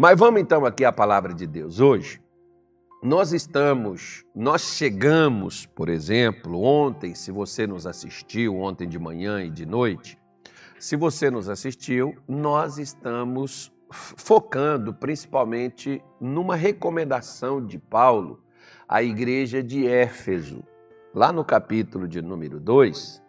Mas 0.00 0.16
vamos 0.16 0.40
então 0.40 0.64
aqui 0.64 0.84
à 0.84 0.92
palavra 0.92 1.34
de 1.34 1.44
Deus 1.44 1.80
hoje. 1.80 2.22
Nós 3.02 3.32
estamos, 3.32 4.24
nós 4.32 4.62
chegamos, 4.62 5.66
por 5.66 5.88
exemplo, 5.88 6.62
ontem, 6.62 7.16
se 7.16 7.32
você 7.32 7.66
nos 7.66 7.84
assistiu, 7.84 8.60
ontem 8.60 8.88
de 8.88 8.96
manhã 8.96 9.42
e 9.42 9.50
de 9.50 9.66
noite, 9.66 10.16
se 10.78 10.94
você 10.94 11.32
nos 11.32 11.48
assistiu, 11.48 12.14
nós 12.28 12.78
estamos 12.78 13.72
focando 13.90 14.94
principalmente 14.94 16.00
numa 16.20 16.54
recomendação 16.54 17.60
de 17.60 17.76
Paulo 17.76 18.40
à 18.88 19.02
igreja 19.02 19.64
de 19.64 19.84
Éfeso, 19.84 20.62
lá 21.12 21.32
no 21.32 21.44
capítulo 21.44 22.06
de 22.06 22.22
número 22.22 22.60
2 22.60 23.20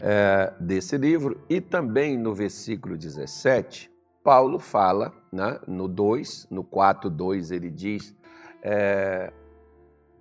é, 0.00 0.54
desse 0.58 0.96
livro, 0.96 1.38
e 1.50 1.60
também 1.60 2.16
no 2.16 2.34
versículo 2.34 2.96
17, 2.96 3.92
Paulo 4.24 4.58
fala, 4.58 5.12
né, 5.34 5.58
no 5.66 5.88
2, 5.88 6.46
no 6.48 6.62
4, 6.62 7.10
2, 7.10 7.50
ele 7.50 7.68
diz 7.68 8.14
é, 8.62 9.32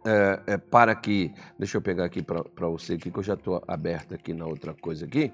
é, 0.03 0.41
é, 0.47 0.57
para 0.57 0.95
que. 0.95 1.31
Deixa 1.57 1.77
eu 1.77 1.81
pegar 1.81 2.05
aqui 2.05 2.23
para 2.23 2.67
você 2.67 2.93
aqui, 2.93 3.11
que 3.11 3.19
eu 3.19 3.23
já 3.23 3.35
estou 3.35 3.63
aberto 3.67 4.15
aqui 4.15 4.33
na 4.33 4.45
outra 4.45 4.73
coisa 4.73 5.05
aqui. 5.05 5.31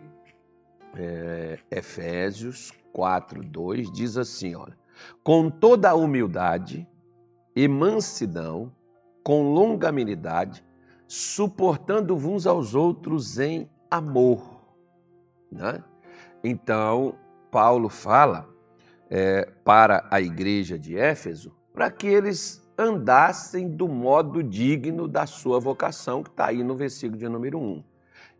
É, 0.95 1.59
Efésios 1.71 2.73
4, 2.91 3.41
2 3.41 3.91
diz 3.91 4.17
assim: 4.17 4.53
olha, 4.53 4.77
com 5.23 5.49
toda 5.49 5.89
a 5.91 5.95
humildade 5.95 6.85
e 7.55 7.67
mansidão, 7.67 8.71
com 9.23 9.53
longanimidade, 9.53 10.63
suportando 11.07 12.15
uns 12.15 12.45
aos 12.45 12.75
outros 12.75 13.39
em 13.39 13.69
amor. 13.89 14.61
Né? 15.49 15.81
Então, 16.43 17.15
Paulo 17.49 17.89
fala 17.89 18.58
é, 19.09 19.49
para 19.63 20.07
a 20.11 20.21
igreja 20.21 20.77
de 20.77 20.97
Éfeso 20.97 21.57
para 21.73 21.89
que 21.89 22.07
eles 22.07 22.61
andassem 22.77 23.69
do 23.69 23.87
modo 23.87 24.43
digno 24.43 25.07
da 25.07 25.25
sua 25.25 25.59
vocação, 25.59 26.21
que 26.21 26.29
está 26.29 26.47
aí 26.47 26.61
no 26.61 26.75
versículo 26.75 27.17
de 27.17 27.27
número 27.29 27.57
1. 27.57 27.83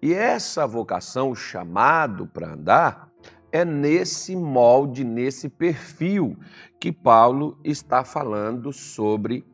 E 0.02 0.14
essa 0.14 0.68
vocação, 0.68 1.32
o 1.32 1.36
chamado 1.36 2.28
para 2.28 2.54
andar, 2.54 3.10
é 3.52 3.64
nesse 3.64 4.36
molde, 4.36 5.04
nesse 5.04 5.50
perfil 5.50 6.38
que 6.80 6.92
Paulo 6.92 7.58
está 7.64 8.04
falando 8.04 8.72
sobre 8.72 9.46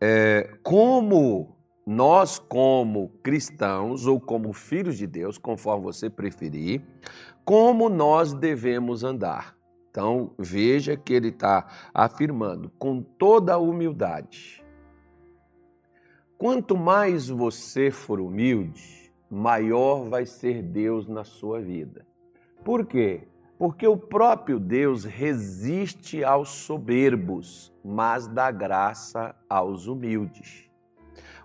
é, 0.00 0.56
como 0.62 1.56
nós, 1.86 2.38
como 2.38 3.10
cristãos 3.22 4.06
ou 4.06 4.18
como 4.18 4.52
filhos 4.52 4.96
de 4.96 5.06
Deus, 5.06 5.36
conforme 5.36 5.84
você 5.84 6.08
preferir, 6.08 6.82
como 7.44 7.88
nós 7.88 8.32
devemos 8.32 9.04
andar. 9.04 9.54
Então, 9.94 10.32
veja 10.36 10.96
que 10.96 11.14
ele 11.14 11.28
está 11.28 11.68
afirmando 11.94 12.68
com 12.80 13.00
toda 13.00 13.54
a 13.54 13.58
humildade. 13.58 14.60
Quanto 16.36 16.76
mais 16.76 17.28
você 17.28 17.92
for 17.92 18.18
humilde, 18.18 19.14
maior 19.30 20.08
vai 20.08 20.26
ser 20.26 20.64
Deus 20.64 21.06
na 21.06 21.22
sua 21.22 21.60
vida. 21.60 22.04
Por 22.64 22.84
quê? 22.84 23.28
Porque 23.56 23.86
o 23.86 23.96
próprio 23.96 24.58
Deus 24.58 25.04
resiste 25.04 26.24
aos 26.24 26.48
soberbos, 26.48 27.72
mas 27.84 28.26
dá 28.26 28.50
graça 28.50 29.32
aos 29.48 29.86
humildes. 29.86 30.68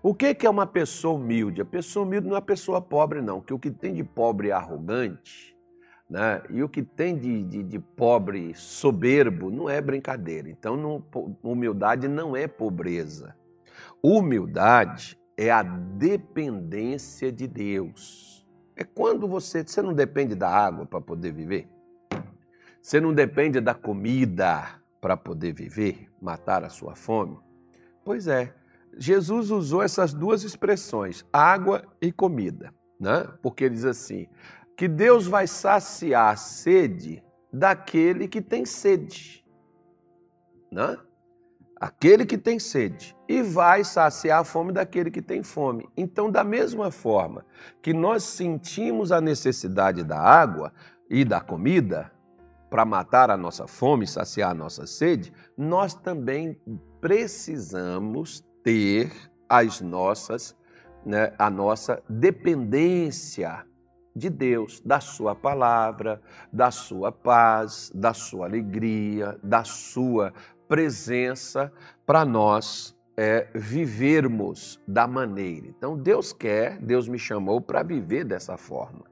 O 0.02 0.16
que 0.16 0.36
é 0.41 0.50
uma 0.50 0.66
pessoa 0.66 1.19
humilde? 1.19 1.61
A 1.61 1.66
pessoa 1.66 2.03
humilde 2.03 2.25
não 2.25 2.34
é 2.34 2.39
uma 2.39 2.44
pessoa 2.44 2.81
pobre, 2.81 3.22
não, 3.22 3.41
que 3.41 3.53
o 3.53 3.59
que 3.59 3.69
tem 3.69 3.94
de 3.94 4.03
pobre 4.03 4.47
e 4.47 4.52
arrogante 4.52 5.59
né? 6.10 6.42
E 6.50 6.64
o 6.64 6.70
que 6.70 6.82
tem 6.82 7.16
de, 7.16 7.44
de, 7.44 7.64
de, 7.64 7.80
pobre 7.80 8.54
soberbo 8.56 9.52
não 9.52 9.70
é 9.70 9.80
brincadeira. 9.80 10.50
Então, 10.50 10.76
não, 10.76 11.04
humildade 11.44 12.08
não 12.08 12.36
é 12.36 12.48
pobreza. 12.48 13.36
Humildade 14.02 15.20
é 15.38 15.52
a 15.52 15.62
dependência 15.62 17.32
de 17.32 17.48
Deus. 17.48 18.48
É 18.75 18.84
quando 18.84 19.28
você, 19.28 19.64
você 19.64 19.81
não 19.81 19.94
depende 19.94 20.34
da 20.34 20.50
água 20.50 20.86
para 20.86 21.00
poder 21.00 21.31
viver. 21.31 21.69
Você 22.81 23.00
não 23.00 23.14
depende 23.14 23.59
da 23.59 23.74
comida 23.74 24.80
para 25.00 25.16
poder 25.16 25.53
viver, 25.53 26.09
matar 26.22 26.64
a 26.64 26.69
sua 26.69 26.96
fome. 26.96 27.38
Pois 28.03 28.28
é, 28.28 28.53
Jesus 28.98 29.52
usou 29.52 29.84
essas 29.84 30.14
duas 30.14 30.44
expressões, 30.44 31.25
água 31.31 31.84
e 32.02 32.12
comida, 32.12 32.74
né? 33.00 33.28
Porque 33.42 33.66
ele 33.66 33.75
diz 33.75 33.86
assim: 33.86 34.28
que 34.79 34.88
Deus 34.88 35.28
vai 35.28 35.45
saciar 35.45 36.31
a 36.31 36.38
sede 36.38 37.22
daquele 37.51 38.29
que 38.29 38.41
tem 38.41 38.66
sede. 38.66 39.45
Né? 40.72 40.97
Aquele 41.75 42.25
que 42.25 42.38
tem 42.38 42.59
sede. 42.59 43.13
E 43.28 43.41
vai 43.41 43.84
saciar 43.84 44.39
a 44.39 44.44
fome 44.45 44.72
daquele 44.72 45.12
que 45.12 45.22
tem 45.22 45.44
fome. 45.44 45.89
Então, 45.97 46.31
da 46.31 46.45
mesma 46.45 46.91
forma 46.91 47.45
que 47.81 47.91
nós 47.91 48.23
sentimos 48.23 49.12
a 49.12 49.19
necessidade 49.19 50.01
da 50.01 50.18
água 50.18 50.72
e 51.09 51.25
da 51.25 51.41
comida 51.41 52.09
para 52.69 52.85
matar 52.85 53.29
a 53.29 53.35
nossa 53.35 53.68
fome, 53.68 54.07
saciar 54.07 54.51
a 54.51 54.56
nossa 54.56 54.88
sede, 54.88 55.34
nós 55.57 55.94
também 55.94 56.57
precisamos 57.01 58.45
ter 58.63 59.12
as 59.50 59.81
nossas, 59.81 60.56
né, 61.06 61.34
a 61.38 61.50
nossa 61.50 62.01
dependência 62.07 63.68
de 64.16 64.30
Deus, 64.30 64.81
da 64.81 65.00
Sua 65.00 65.36
palavra, 65.36 66.22
da 66.52 66.72
Sua 66.72 67.12
paz, 67.12 67.92
da 67.94 68.14
Sua 68.14 68.46
alegria, 68.46 69.40
da 69.44 69.64
Sua 69.64 70.34
presença 70.68 71.72
para 72.06 72.24
nós 72.25 72.96
é, 73.18 73.50
vivermos 73.53 74.80
da 74.88 75.08
maneira. 75.08 75.68
Então 75.68 75.98
Deus 75.98 76.31
quer, 76.31 76.80
Deus 76.80 77.08
me 77.08 77.19
chamou 77.19 77.59
para 77.59 77.84
viver 77.84 78.24
dessa 78.24 78.56
forma, 78.56 79.06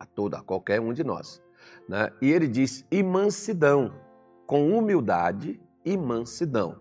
a 0.00 0.04
toda, 0.04 0.38
a 0.38 0.42
qualquer 0.42 0.80
um 0.80 0.92
de 0.92 1.04
nós. 1.04 1.40
Né? 1.88 2.10
E 2.20 2.30
ele 2.30 2.48
diz: 2.48 2.84
e 2.90 3.02
mansidão, 3.02 3.92
com 4.46 4.76
humildade 4.76 5.60
e 5.84 5.96
mansidão. 5.96 6.80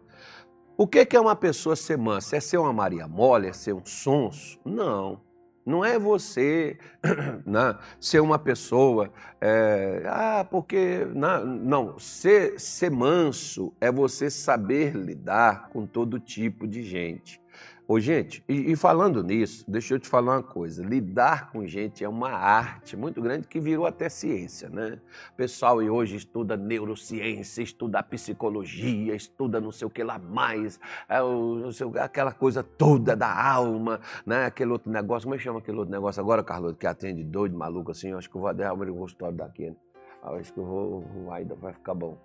O 0.78 0.88
que 0.88 1.08
é 1.16 1.20
uma 1.20 1.36
pessoa 1.36 1.76
ser 1.76 1.98
mansa? 1.98 2.38
É 2.38 2.40
ser 2.40 2.58
uma 2.58 2.72
Maria 2.72 3.08
Mole? 3.08 3.48
É 3.48 3.54
ser 3.54 3.74
um 3.74 3.86
sonso? 3.86 4.60
Não. 4.64 5.20
Não 5.68 5.84
é 5.84 6.00
você 6.00 6.78
né, 7.46 7.78
ser 8.00 8.22
uma 8.22 8.40
pessoa, 8.40 9.12
é, 9.42 10.04
ah, 10.08 10.48
porque. 10.50 11.06
Não, 11.14 11.46
não 11.46 12.00
ser, 12.00 12.58
ser 12.58 12.90
manso 12.90 13.74
é 13.82 13.92
você 13.92 14.30
saber 14.30 14.96
lidar 14.96 15.68
com 15.68 15.86
todo 15.86 16.22
tipo 16.22 16.66
de 16.66 16.84
gente. 16.84 17.42
Ô, 17.90 18.02
gente, 18.02 18.44
e, 18.50 18.74
e, 18.74 18.76
falando 18.76 19.24
nisso, 19.24 19.64
deixa 19.66 19.94
eu 19.94 20.00
te 20.00 20.10
falar 20.10 20.34
uma 20.34 20.44
coisa: 20.44 20.84
lidar 20.84 21.50
com 21.52 21.66
gente 21.66 22.04
é 22.04 22.10
uma 22.10 22.32
arte 22.32 22.98
muito 22.98 23.22
grande 23.22 23.48
que 23.48 23.62
virou 23.62 23.86
até 23.86 24.10
ciência, 24.10 24.68
né? 24.68 25.00
O 25.32 25.38
pessoal 25.38 25.78
hoje 25.78 26.18
estuda 26.18 26.58
neurociência, 26.58 27.62
estuda 27.62 28.04
psicologia, 28.04 29.16
estuda 29.16 29.62
não 29.62 29.72
sei 29.72 29.88
o 29.88 29.90
que 29.90 30.04
lá 30.04 30.20
mais, 30.20 30.78
é 31.08 31.24
o, 31.24 31.72
aquela 32.02 32.34
coisa 32.34 32.62
toda 32.62 33.16
da 33.16 33.34
alma, 33.34 34.02
né? 34.26 34.48
Aquele 34.48 34.72
outro 34.72 34.92
negócio, 34.92 35.26
como 35.26 35.36
é 35.36 35.38
que 35.38 35.46
chama 35.46 35.60
aquele 35.60 35.78
outro 35.78 35.92
negócio 35.94 36.22
agora, 36.22 36.44
Carlos, 36.44 36.76
que 36.78 36.86
atende 36.86 37.24
doido, 37.24 37.58
maluco 37.58 37.92
assim? 37.92 38.10
Eu 38.10 38.18
acho 38.18 38.30
que 38.30 38.36
eu 38.36 38.42
vou 38.42 38.50
abrir 38.50 38.92
o 38.92 38.96
consultório 38.96 39.38
daqui, 39.38 39.70
né? 39.70 39.76
Eu 40.24 40.36
acho 40.36 40.52
que 40.52 40.60
eu 40.60 40.66
vou, 40.66 41.32
ainda 41.32 41.56
vai 41.56 41.72
ficar 41.72 41.94
bom 41.94 42.18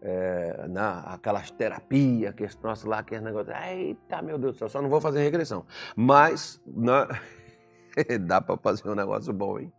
é, 0.00 0.66
na, 0.68 1.00
aquelas 1.00 1.50
terapias, 1.50 2.30
aqueles 2.30 2.54
troços 2.54 2.84
lá, 2.84 2.98
aqueles 2.98 3.22
negócios. 3.22 3.54
Eita, 3.66 4.22
meu 4.22 4.38
Deus 4.38 4.54
do 4.54 4.58
céu, 4.58 4.68
só 4.68 4.82
não 4.82 4.88
vou 4.88 5.00
fazer 5.00 5.22
regressão. 5.22 5.64
Mas 5.96 6.60
na, 6.66 7.08
dá 8.26 8.40
para 8.40 8.56
fazer 8.56 8.88
um 8.88 8.94
negócio 8.94 9.32
bom, 9.32 9.58
hein? 9.58 9.72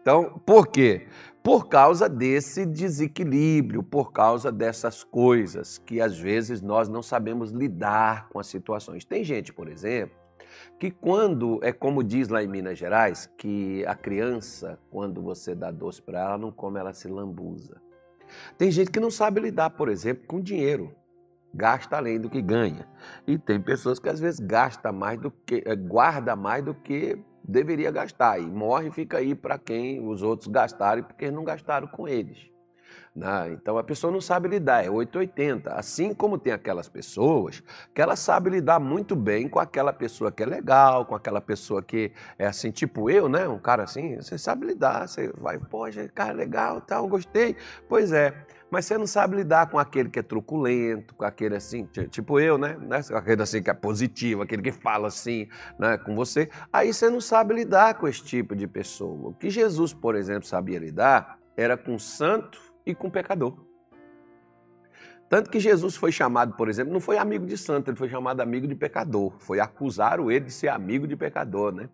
Então, 0.00 0.40
por 0.46 0.66
quê? 0.68 1.06
Por 1.42 1.68
causa 1.68 2.08
desse 2.08 2.64
desequilíbrio, 2.64 3.82
por 3.82 4.12
causa 4.12 4.50
dessas 4.50 5.04
coisas 5.04 5.78
que 5.78 6.00
às 6.00 6.18
vezes 6.18 6.62
nós 6.62 6.88
não 6.88 7.02
sabemos 7.02 7.50
lidar 7.50 8.28
com 8.30 8.38
as 8.38 8.46
situações. 8.46 9.04
Tem 9.04 9.22
gente, 9.22 9.52
por 9.52 9.68
exemplo, 9.68 10.16
que 10.78 10.90
quando, 10.90 11.60
é 11.62 11.72
como 11.72 12.02
diz 12.02 12.28
lá 12.28 12.42
em 12.42 12.48
Minas 12.48 12.78
Gerais, 12.78 13.30
que 13.36 13.84
a 13.86 13.94
criança, 13.94 14.78
quando 14.90 15.22
você 15.22 15.54
dá 15.54 15.70
doce 15.70 16.00
para 16.00 16.20
ela, 16.20 16.38
não 16.38 16.50
come, 16.50 16.78
ela 16.78 16.92
se 16.92 17.08
lambuza. 17.08 17.80
Tem 18.56 18.70
gente 18.70 18.90
que 18.90 19.00
não 19.00 19.10
sabe 19.10 19.40
lidar, 19.40 19.70
por 19.70 19.88
exemplo, 19.88 20.26
com 20.26 20.40
dinheiro. 20.40 20.94
Gasta 21.52 21.96
além 21.96 22.20
do 22.20 22.30
que 22.30 22.40
ganha. 22.40 22.86
E 23.26 23.36
tem 23.36 23.60
pessoas 23.60 23.98
que 23.98 24.08
às 24.08 24.20
vezes 24.20 24.40
gasta 24.40 24.92
mais 24.92 25.18
do 25.20 25.30
que 25.30 25.62
eh, 25.66 25.74
guarda 25.74 26.36
mais 26.36 26.64
do 26.64 26.74
que 26.74 27.18
deveria 27.42 27.90
gastar 27.90 28.38
e 28.38 28.46
morre 28.46 28.88
e 28.88 28.92
fica 28.92 29.18
aí 29.18 29.34
para 29.34 29.58
quem 29.58 30.06
os 30.06 30.22
outros 30.22 30.48
gastarem 30.48 31.02
porque 31.02 31.30
não 31.30 31.42
gastaram 31.42 31.88
com 31.88 32.06
eles. 32.06 32.50
Né? 33.14 33.50
Então 33.52 33.76
a 33.76 33.82
pessoa 33.82 34.12
não 34.12 34.20
sabe 34.20 34.48
lidar, 34.48 34.84
é 34.84 34.90
880. 34.90 35.72
Assim 35.72 36.14
como 36.14 36.38
tem 36.38 36.52
aquelas 36.52 36.88
pessoas 36.88 37.62
que 37.94 38.00
ela 38.00 38.14
sabe 38.14 38.50
lidar 38.50 38.78
muito 38.78 39.16
bem 39.16 39.48
com 39.48 39.58
aquela 39.58 39.92
pessoa 39.92 40.30
que 40.30 40.42
é 40.42 40.46
legal, 40.46 41.04
com 41.04 41.14
aquela 41.14 41.40
pessoa 41.40 41.82
que 41.82 42.12
é 42.38 42.46
assim, 42.46 42.70
tipo 42.70 43.10
eu, 43.10 43.28
né? 43.28 43.48
Um 43.48 43.58
cara 43.58 43.82
assim, 43.82 44.16
você 44.16 44.38
sabe 44.38 44.66
lidar, 44.66 45.08
você 45.08 45.32
vai, 45.38 45.58
poxa, 45.58 46.08
cara 46.14 46.32
legal, 46.32 46.80
tal, 46.80 47.08
gostei. 47.08 47.56
Pois 47.88 48.12
é, 48.12 48.34
Mas 48.70 48.86
você 48.86 48.96
não 48.96 49.06
sabe 49.06 49.36
lidar 49.36 49.68
com 49.68 49.78
aquele 49.78 50.08
que 50.08 50.20
é 50.20 50.22
truculento, 50.22 51.12
com 51.16 51.24
aquele 51.24 51.56
assim, 51.56 51.84
tipo 52.08 52.38
eu, 52.38 52.56
né? 52.56 52.76
né? 52.80 53.00
Aquele 53.12 53.42
assim 53.42 53.60
que 53.60 53.68
é 53.68 53.74
positivo, 53.74 54.42
aquele 54.42 54.62
que 54.62 54.70
fala 54.70 55.08
assim 55.08 55.48
né, 55.78 55.98
com 55.98 56.14
você. 56.14 56.48
Aí 56.72 56.94
você 56.94 57.10
não 57.10 57.20
sabe 57.20 57.54
lidar 57.54 57.94
com 57.94 58.06
esse 58.06 58.22
tipo 58.22 58.54
de 58.54 58.68
pessoa. 58.68 59.30
O 59.30 59.34
que 59.34 59.50
Jesus, 59.50 59.92
por 59.92 60.14
exemplo, 60.14 60.46
sabia 60.46 60.78
lidar 60.78 61.40
era 61.56 61.76
com 61.76 61.98
santo 61.98 62.69
e 62.84 62.94
com 62.94 63.10
pecador. 63.10 63.70
Tanto 65.28 65.48
que 65.48 65.60
Jesus 65.60 65.94
foi 65.94 66.10
chamado, 66.10 66.54
por 66.54 66.68
exemplo, 66.68 66.92
não 66.92 67.00
foi 67.00 67.16
amigo 67.16 67.46
de 67.46 67.56
santo, 67.56 67.88
ele 67.88 67.96
foi 67.96 68.08
chamado 68.08 68.40
amigo 68.40 68.66
de 68.66 68.74
pecador. 68.74 69.32
Foi 69.38 69.60
acusaram 69.60 70.28
ele 70.28 70.46
de 70.46 70.52
ser 70.52 70.66
amigo 70.68 71.06
de 71.06 71.14
pecador, 71.14 71.72
né? 71.72 71.88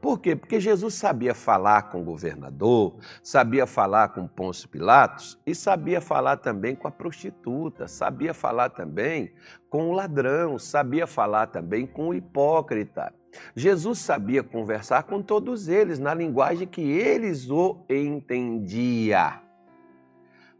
Por 0.00 0.18
quê? 0.18 0.34
Porque 0.34 0.58
Jesus 0.58 0.94
sabia 0.94 1.34
falar 1.34 1.82
com 1.90 2.00
o 2.00 2.04
governador, 2.04 2.96
sabia 3.22 3.66
falar 3.66 4.08
com 4.08 4.26
Pôncio 4.26 4.68
Pilatos 4.68 5.38
e 5.46 5.54
sabia 5.54 6.00
falar 6.00 6.38
também 6.38 6.74
com 6.74 6.88
a 6.88 6.90
prostituta, 6.90 7.86
sabia 7.86 8.34
falar 8.34 8.70
também 8.70 9.32
com 9.68 9.88
o 9.90 9.92
ladrão, 9.92 10.58
sabia 10.58 11.06
falar 11.06 11.46
também 11.46 11.86
com 11.86 12.08
o 12.08 12.14
hipócrita. 12.14 13.14
Jesus 13.54 14.00
sabia 14.00 14.42
conversar 14.42 15.04
com 15.04 15.22
todos 15.22 15.68
eles 15.68 15.98
na 15.98 16.12
linguagem 16.12 16.66
que 16.66 16.82
eles 16.82 17.48
o 17.50 17.84
entendiam. 17.88 19.49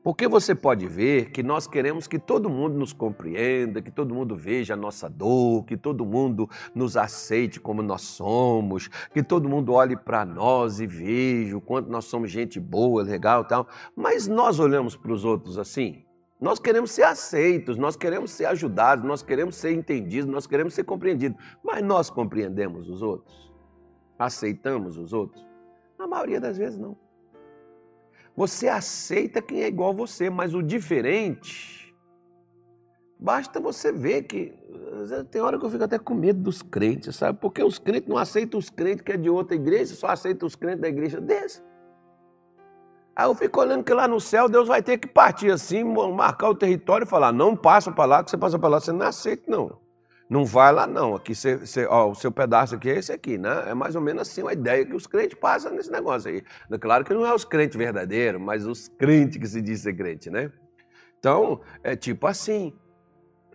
Porque 0.02 0.26
você 0.26 0.54
pode 0.54 0.86
ver 0.86 1.30
que 1.30 1.42
nós 1.42 1.66
queremos 1.66 2.06
que 2.06 2.18
todo 2.18 2.48
mundo 2.48 2.74
nos 2.74 2.90
compreenda, 2.90 3.82
que 3.82 3.90
todo 3.90 4.14
mundo 4.14 4.34
veja 4.34 4.72
a 4.72 4.76
nossa 4.76 5.10
dor, 5.10 5.64
que 5.66 5.76
todo 5.76 6.06
mundo 6.06 6.48
nos 6.74 6.96
aceite 6.96 7.60
como 7.60 7.82
nós 7.82 8.00
somos, 8.00 8.88
que 9.12 9.22
todo 9.22 9.46
mundo 9.46 9.74
olhe 9.74 9.94
para 9.94 10.24
nós 10.24 10.80
e 10.80 10.86
veja 10.86 11.54
o 11.54 11.60
quanto 11.60 11.90
nós 11.90 12.06
somos 12.06 12.30
gente 12.30 12.58
boa, 12.58 13.02
legal 13.02 13.44
tal. 13.44 13.68
Mas 13.94 14.26
nós 14.26 14.58
olhamos 14.58 14.96
para 14.96 15.12
os 15.12 15.22
outros 15.22 15.58
assim? 15.58 16.02
Nós 16.40 16.58
queremos 16.58 16.92
ser 16.92 17.02
aceitos, 17.02 17.76
nós 17.76 17.94
queremos 17.94 18.30
ser 18.30 18.46
ajudados, 18.46 19.04
nós 19.04 19.22
queremos 19.22 19.56
ser 19.56 19.72
entendidos, 19.72 20.32
nós 20.32 20.46
queremos 20.46 20.72
ser 20.72 20.84
compreendidos. 20.84 21.38
Mas 21.62 21.84
nós 21.84 22.08
compreendemos 22.08 22.88
os 22.88 23.02
outros? 23.02 23.52
Aceitamos 24.18 24.96
os 24.96 25.12
outros? 25.12 25.46
Na 25.98 26.06
maioria 26.06 26.40
das 26.40 26.56
vezes 26.56 26.78
não. 26.78 26.96
Você 28.40 28.68
aceita 28.68 29.42
quem 29.42 29.62
é 29.62 29.66
igual 29.66 29.90
a 29.90 29.92
você, 29.92 30.30
mas 30.30 30.54
o 30.54 30.62
diferente. 30.62 31.94
Basta 33.18 33.60
você 33.60 33.92
ver 33.92 34.22
que. 34.22 34.54
Tem 35.30 35.42
hora 35.42 35.58
que 35.58 35.66
eu 35.66 35.68
fico 35.68 35.84
até 35.84 35.98
com 35.98 36.14
medo 36.14 36.40
dos 36.40 36.62
crentes, 36.62 37.16
sabe? 37.16 37.38
Porque 37.38 37.62
os 37.62 37.78
crentes 37.78 38.08
não 38.08 38.16
aceitam 38.16 38.58
os 38.58 38.70
crentes 38.70 39.02
que 39.02 39.12
é 39.12 39.18
de 39.18 39.28
outra 39.28 39.54
igreja, 39.54 39.94
só 39.94 40.06
aceitam 40.06 40.46
os 40.46 40.56
crentes 40.56 40.80
da 40.80 40.88
igreja 40.88 41.20
desse. 41.20 41.62
Aí 43.14 43.26
eu 43.26 43.34
fico 43.34 43.60
olhando 43.60 43.84
que 43.84 43.92
lá 43.92 44.08
no 44.08 44.18
céu 44.18 44.48
Deus 44.48 44.66
vai 44.66 44.82
ter 44.82 44.96
que 44.96 45.06
partir 45.06 45.50
assim, 45.50 45.84
marcar 45.84 46.48
o 46.48 46.54
território 46.54 47.04
e 47.04 47.06
falar: 47.06 47.32
não 47.32 47.54
passa 47.54 47.92
para 47.92 48.06
lá, 48.06 48.24
que 48.24 48.30
você 48.30 48.38
passa 48.38 48.58
para 48.58 48.70
lá, 48.70 48.80
você 48.80 48.90
não 48.90 49.06
aceita, 49.06 49.42
não. 49.48 49.78
Não 50.30 50.44
vai 50.44 50.72
lá, 50.72 50.86
não. 50.86 51.16
Aqui 51.16 51.32
ó, 51.88 52.08
o 52.12 52.14
seu 52.14 52.30
pedaço 52.30 52.76
aqui 52.76 52.88
é 52.88 52.98
esse 52.98 53.10
aqui, 53.10 53.36
né? 53.36 53.64
É 53.66 53.74
mais 53.74 53.96
ou 53.96 54.00
menos 54.00 54.22
assim 54.22 54.42
uma 54.42 54.52
ideia 54.52 54.86
que 54.86 54.94
os 54.94 55.04
crentes 55.04 55.36
passam 55.36 55.72
nesse 55.72 55.90
negócio 55.90 56.30
aí. 56.30 56.44
Claro 56.78 57.04
que 57.04 57.12
não 57.12 57.26
é 57.26 57.34
os 57.34 57.44
crentes 57.44 57.76
verdadeiros, 57.76 58.40
mas 58.40 58.64
os 58.64 58.86
crentes 58.86 59.38
que 59.38 59.46
se 59.48 59.60
diz 59.60 59.80
ser 59.80 59.92
crente, 59.94 60.30
né? 60.30 60.52
Então, 61.18 61.60
é 61.82 61.96
tipo 61.96 62.28
assim. 62.28 62.72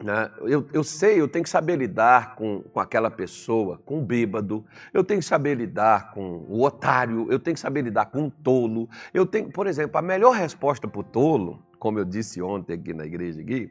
Né? 0.04 0.30
Eu, 0.42 0.68
eu 0.74 0.84
sei, 0.84 1.20
eu 1.22 1.28
tenho 1.28 1.44
que 1.44 1.50
saber 1.50 1.78
lidar 1.78 2.36
com, 2.36 2.62
com 2.62 2.80
aquela 2.80 3.10
pessoa, 3.10 3.80
com 3.86 4.00
o 4.00 4.02
bêbado, 4.02 4.66
eu 4.94 5.04
tenho 5.04 5.20
que 5.22 5.26
saber 5.26 5.56
lidar 5.56 6.12
com 6.12 6.46
o 6.50 6.64
otário, 6.64 7.32
eu 7.32 7.40
tenho 7.40 7.56
que 7.56 7.62
saber 7.62 7.82
lidar 7.82 8.08
com 8.08 8.28
o 8.28 8.32
tolo. 8.32 8.90
Eu 9.14 9.26
tenho, 9.26 9.50
por 9.50 9.68
exemplo, 9.68 9.98
a 9.98 10.02
melhor 10.02 10.34
resposta 10.34 10.88
para 10.88 11.00
o 11.00 11.04
tolo 11.04 11.64
como 11.86 12.00
eu 12.00 12.06
disse 12.06 12.42
ontem 12.42 12.74
aqui 12.74 12.94
na 12.96 13.06
igreja 13.06 13.42
aqui, 13.42 13.70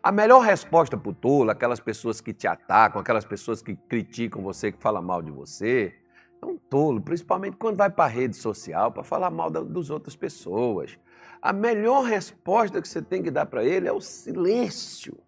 a 0.00 0.12
melhor 0.12 0.38
resposta 0.38 0.96
para 0.96 1.10
o 1.10 1.12
tolo, 1.12 1.50
aquelas 1.50 1.80
pessoas 1.80 2.20
que 2.20 2.32
te 2.32 2.46
atacam, 2.46 3.00
aquelas 3.00 3.24
pessoas 3.24 3.60
que 3.60 3.74
criticam 3.74 4.40
você, 4.40 4.70
que 4.70 4.80
falam 4.80 5.02
mal 5.02 5.20
de 5.20 5.32
você, 5.32 5.92
é 6.40 6.46
um 6.46 6.56
tolo, 6.56 7.00
principalmente 7.00 7.56
quando 7.56 7.76
vai 7.76 7.90
para 7.90 8.04
a 8.04 8.08
rede 8.08 8.36
social 8.36 8.92
para 8.92 9.02
falar 9.02 9.30
mal 9.30 9.50
das 9.50 9.66
das 9.66 9.90
outras 9.90 10.14
pessoas. 10.14 10.96
A 11.42 11.52
melhor 11.52 12.04
resposta 12.04 12.80
que 12.80 12.88
você 12.88 13.02
tem 13.02 13.20
que 13.20 13.32
dar 13.32 13.46
para 13.46 13.64
ele 13.64 13.88
é 13.88 13.92
o 13.92 14.00
silêncio. 14.00 15.18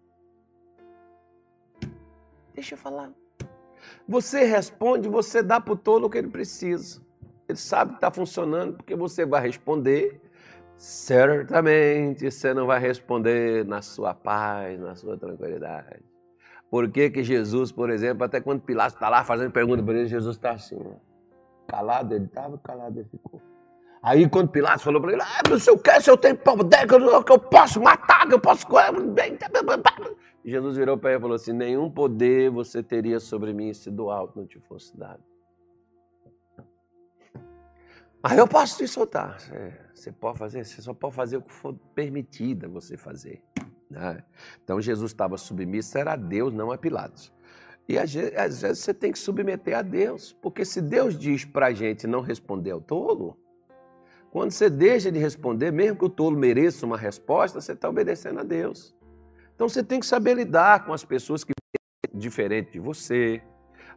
Deixa 2.59 2.75
eu 2.75 2.77
falar. 2.77 3.09
Você 4.05 4.43
responde, 4.43 5.07
você 5.07 5.41
dá 5.41 5.61
para 5.61 5.73
o 5.73 5.77
tolo 5.77 6.07
o 6.07 6.09
que 6.09 6.17
ele 6.17 6.27
precisa. 6.27 7.01
Ele 7.47 7.57
sabe 7.57 7.91
que 7.91 7.97
está 7.97 8.11
funcionando 8.11 8.75
porque 8.75 8.97
você 8.97 9.25
vai 9.25 9.41
responder 9.41 10.19
certamente 10.75 12.29
você 12.29 12.53
não 12.53 12.65
vai 12.65 12.77
responder 12.81 13.65
na 13.65 13.81
sua 13.81 14.13
paz, 14.13 14.77
na 14.77 14.93
sua 14.93 15.17
tranquilidade. 15.17 16.03
Por 16.69 16.91
que, 16.91 17.09
que 17.09 17.23
Jesus, 17.23 17.71
por 17.71 17.89
exemplo, 17.89 18.25
até 18.25 18.41
quando 18.41 18.61
Pilatos 18.61 18.93
está 18.93 19.07
lá 19.07 19.23
fazendo 19.23 19.51
pergunta 19.51 19.81
para 19.81 19.93
ele, 19.93 20.07
Jesus 20.07 20.35
está 20.35 20.51
assim, 20.51 20.79
calado, 21.65 22.13
ele 22.13 22.25
estava 22.25 22.57
calado, 22.57 22.99
ele 22.99 23.07
ficou. 23.09 23.41
Aí 24.01 24.29
quando 24.29 24.49
Pilatos 24.49 24.83
falou 24.83 25.01
para 25.01 25.13
ele, 25.13 25.21
ah, 25.21 25.41
não 25.49 25.59
sei 25.59 25.73
o 25.73 26.01
se 26.01 26.09
eu 26.09 26.17
tenho 26.17 26.37
poder, 26.37 26.87
que 26.87 26.93
eu, 27.31 27.39
posso 27.39 27.81
matar, 27.81 28.27
que 28.27 28.33
eu 28.33 28.39
posso... 28.39 28.65
Jesus 30.43 30.77
virou 30.77 30.97
para 30.97 31.11
ele 31.11 31.19
e 31.19 31.21
falou 31.21 31.35
assim, 31.35 31.51
nenhum 31.51 31.91
poder 31.91 32.49
você 32.49 32.81
teria 32.81 33.19
sobre 33.19 33.53
mim 33.53 33.73
se 33.73 33.91
do 33.91 34.09
alto 34.09 34.39
não 34.39 34.47
te 34.47 34.59
fosse 34.59 34.97
dado. 34.97 35.21
Mas 38.21 38.37
eu 38.37 38.47
posso 38.47 38.77
te 38.77 38.87
soltar. 38.87 39.37
Você 39.93 40.11
pode 40.11 40.37
fazer, 40.37 40.65
você 40.65 40.81
só 40.81 40.93
pode 40.93 41.15
fazer 41.15 41.37
o 41.37 41.41
que 41.41 41.51
for 41.51 41.73
permitido 41.93 42.65
a 42.65 42.69
você 42.69 42.97
fazer. 42.97 43.41
Né? 43.89 44.23
Então 44.63 44.79
Jesus 44.79 45.11
estava 45.11 45.37
submisso, 45.37 45.97
era 45.97 46.13
a 46.13 46.15
Deus, 46.15 46.53
não 46.53 46.71
a 46.71 46.77
Pilatos. 46.77 47.33
E 47.87 47.97
às 47.97 48.13
vezes 48.13 48.79
você 48.79 48.93
tem 48.93 49.11
que 49.11 49.17
submeter 49.17 49.75
a 49.75 49.81
Deus, 49.81 50.31
porque 50.31 50.63
se 50.63 50.79
Deus 50.79 51.17
diz 51.17 51.43
para 51.43 51.67
a 51.67 51.73
gente 51.73 52.05
não 52.05 52.21
responder 52.21 52.71
ao 52.71 52.79
tolo, 52.79 53.35
quando 54.31 54.51
você 54.51 54.69
deixa 54.69 55.11
de 55.11 55.19
responder, 55.19 55.71
mesmo 55.71 55.97
que 55.97 56.05
o 56.05 56.09
tolo 56.09 56.37
mereça 56.37 56.85
uma 56.85 56.97
resposta, 56.97 57.59
você 57.59 57.73
está 57.73 57.89
obedecendo 57.89 58.39
a 58.39 58.43
Deus. 58.43 58.95
Então 59.55 59.67
você 59.67 59.83
tem 59.83 59.99
que 59.99 60.05
saber 60.05 60.35
lidar 60.35 60.85
com 60.85 60.93
as 60.93 61.03
pessoas 61.03 61.43
que 61.43 61.51
pensam 61.51 62.19
diferente 62.19 62.71
de 62.71 62.79
você, 62.79 63.41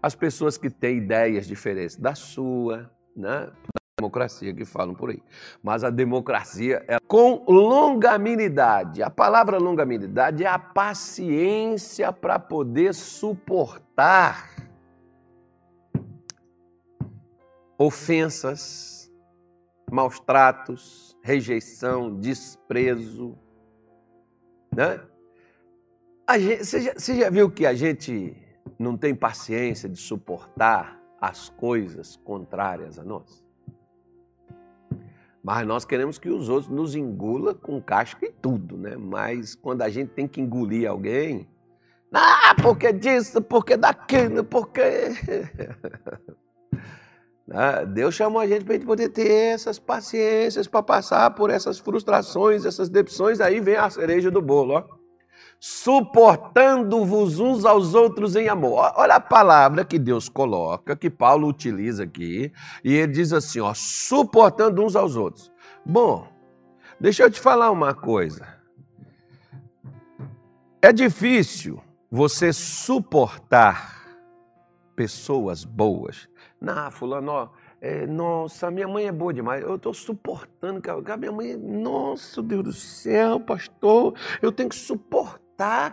as 0.02 0.14
pessoas 0.14 0.56
que 0.56 0.68
têm 0.68 0.98
ideias 0.98 1.46
diferentes 1.46 1.96
da 1.96 2.14
sua, 2.14 2.90
né? 3.14 3.50
democracia 4.02 4.52
que 4.52 4.64
falam 4.64 4.94
por 4.94 5.10
aí. 5.10 5.22
Mas 5.62 5.84
a 5.84 5.90
democracia 5.90 6.84
é 6.88 6.98
com 7.06 7.44
longanimidade. 7.46 9.02
A 9.02 9.10
palavra 9.10 9.58
longanimidade 9.58 10.42
é 10.42 10.48
a 10.48 10.58
paciência 10.58 12.12
para 12.12 12.38
poder 12.38 12.94
suportar 12.94 14.50
ofensas, 17.78 19.01
maus 19.92 20.18
tratos, 20.18 21.14
rejeição, 21.22 22.18
desprezo. 22.18 23.36
Né? 24.74 25.00
Gente, 26.38 26.64
você, 26.64 26.80
já, 26.80 26.92
você 26.94 27.20
já 27.20 27.28
viu 27.28 27.50
que 27.50 27.66
a 27.66 27.74
gente 27.74 28.34
não 28.78 28.96
tem 28.96 29.14
paciência 29.14 29.88
de 29.88 29.98
suportar 29.98 30.98
as 31.20 31.50
coisas 31.50 32.16
contrárias 32.16 32.98
a 32.98 33.04
nós? 33.04 33.44
Mas 35.44 35.66
nós 35.66 35.84
queremos 35.84 36.18
que 36.18 36.30
os 36.30 36.48
outros 36.48 36.70
nos 36.70 36.94
engula 36.94 37.54
com 37.54 37.82
casca 37.82 38.24
e 38.24 38.32
tudo, 38.32 38.78
né? 38.78 38.96
Mas 38.96 39.54
quando 39.54 39.82
a 39.82 39.90
gente 39.90 40.10
tem 40.10 40.26
que 40.26 40.40
engolir 40.40 40.88
alguém, 40.88 41.46
ah, 42.14 42.54
porque 42.62 42.92
disso, 42.94 43.42
porque 43.42 43.76
daquilo, 43.76 44.42
porque. 44.42 44.80
Né? 47.52 47.86
Deus 47.86 48.14
chamou 48.14 48.40
a 48.40 48.46
gente 48.46 48.64
para 48.64 48.74
a 48.74 48.76
gente 48.78 48.86
poder 48.86 49.10
ter 49.10 49.54
essas 49.54 49.78
paciências 49.78 50.66
para 50.66 50.82
passar 50.82 51.30
por 51.32 51.50
essas 51.50 51.78
frustrações, 51.78 52.64
essas 52.64 52.88
decepções. 52.88 53.40
Aí 53.40 53.60
vem 53.60 53.76
a 53.76 53.90
cereja 53.90 54.30
do 54.30 54.40
bolo, 54.40 54.74
ó 54.74 55.02
suportando-vos 55.64 57.38
uns 57.38 57.64
aos 57.64 57.94
outros 57.94 58.34
em 58.34 58.48
amor. 58.48 58.94
Olha 58.96 59.14
a 59.14 59.20
palavra 59.20 59.84
que 59.84 59.96
Deus 59.96 60.28
coloca, 60.28 60.96
que 60.96 61.08
Paulo 61.08 61.46
utiliza 61.46 62.02
aqui, 62.02 62.52
e 62.82 62.92
ele 62.92 63.12
diz 63.12 63.32
assim, 63.32 63.60
ó, 63.60 63.72
suportando 63.72 64.84
uns 64.84 64.96
aos 64.96 65.14
outros. 65.14 65.52
Bom, 65.86 66.26
deixa 66.98 67.22
eu 67.22 67.30
te 67.30 67.38
falar 67.38 67.70
uma 67.70 67.94
coisa. 67.94 68.44
É 70.82 70.92
difícil 70.92 71.80
você 72.10 72.52
suportar 72.52 74.04
pessoas 74.96 75.64
boas. 75.64 76.28
Não, 76.62 76.92
fulano, 76.92 77.32
ó, 77.32 77.48
é, 77.80 78.06
nossa, 78.06 78.70
minha 78.70 78.86
mãe 78.86 79.06
é 79.06 79.12
boa 79.12 79.34
demais. 79.34 79.64
Eu 79.64 79.74
estou 79.74 79.92
suportando 79.92 80.80
que 80.80 80.88
a 80.88 81.16
minha 81.16 81.32
mãe, 81.32 81.56
nossa 81.56 82.40
Deus 82.40 82.62
do 82.62 82.72
céu, 82.72 83.40
pastor, 83.40 84.14
eu 84.40 84.52
tenho 84.52 84.68
que 84.68 84.76
suportar 84.76 85.41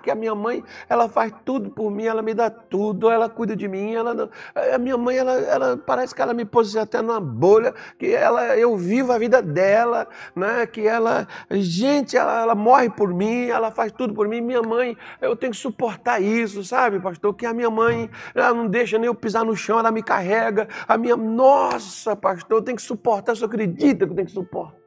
que 0.01 0.11
a 0.11 0.15
minha 0.15 0.35
mãe, 0.35 0.63
ela 0.87 1.07
faz 1.07 1.33
tudo 1.45 1.69
por 1.69 1.91
mim, 1.91 2.05
ela 2.05 2.21
me 2.21 2.33
dá 2.33 2.49
tudo, 2.49 3.09
ela 3.09 3.29
cuida 3.29 3.55
de 3.55 3.67
mim, 3.67 3.93
ela 3.93 4.29
a 4.73 4.77
minha 4.77 4.97
mãe, 4.97 5.17
ela, 5.17 5.33
ela 5.33 5.77
parece 5.77 6.13
que 6.13 6.21
ela 6.21 6.33
me 6.33 6.45
pôs 6.45 6.75
até 6.75 7.01
numa 7.01 7.19
bolha, 7.19 7.73
que 7.97 8.13
ela 8.13 8.57
eu 8.57 8.75
vivo 8.77 9.11
a 9.11 9.17
vida 9.17 9.41
dela, 9.41 10.07
né? 10.35 10.65
Que 10.65 10.87
ela, 10.87 11.27
gente, 11.51 12.17
ela, 12.17 12.41
ela 12.41 12.55
morre 12.55 12.89
por 12.89 13.13
mim, 13.13 13.47
ela 13.47 13.71
faz 13.71 13.91
tudo 13.91 14.13
por 14.13 14.27
mim. 14.27 14.41
Minha 14.41 14.61
mãe, 14.61 14.97
eu 15.21 15.35
tenho 15.35 15.51
que 15.51 15.57
suportar 15.57 16.21
isso, 16.21 16.63
sabe, 16.63 16.99
pastor? 16.99 17.33
Que 17.33 17.45
a 17.45 17.53
minha 17.53 17.69
mãe, 17.69 18.09
ela 18.33 18.53
não 18.53 18.67
deixa 18.67 18.97
nem 18.97 19.07
eu 19.07 19.15
pisar 19.15 19.45
no 19.45 19.55
chão, 19.55 19.79
ela 19.79 19.91
me 19.91 20.03
carrega. 20.03 20.67
A 20.87 20.97
minha, 20.97 21.15
nossa, 21.15 22.15
pastor, 22.15 22.59
eu 22.59 22.63
tenho 22.63 22.77
que 22.77 22.83
suportar, 22.83 23.35
você 23.35 23.45
acredita 23.45 24.05
que 24.05 24.11
eu 24.11 24.15
tenho 24.15 24.27
que 24.27 24.33
suportar? 24.33 24.78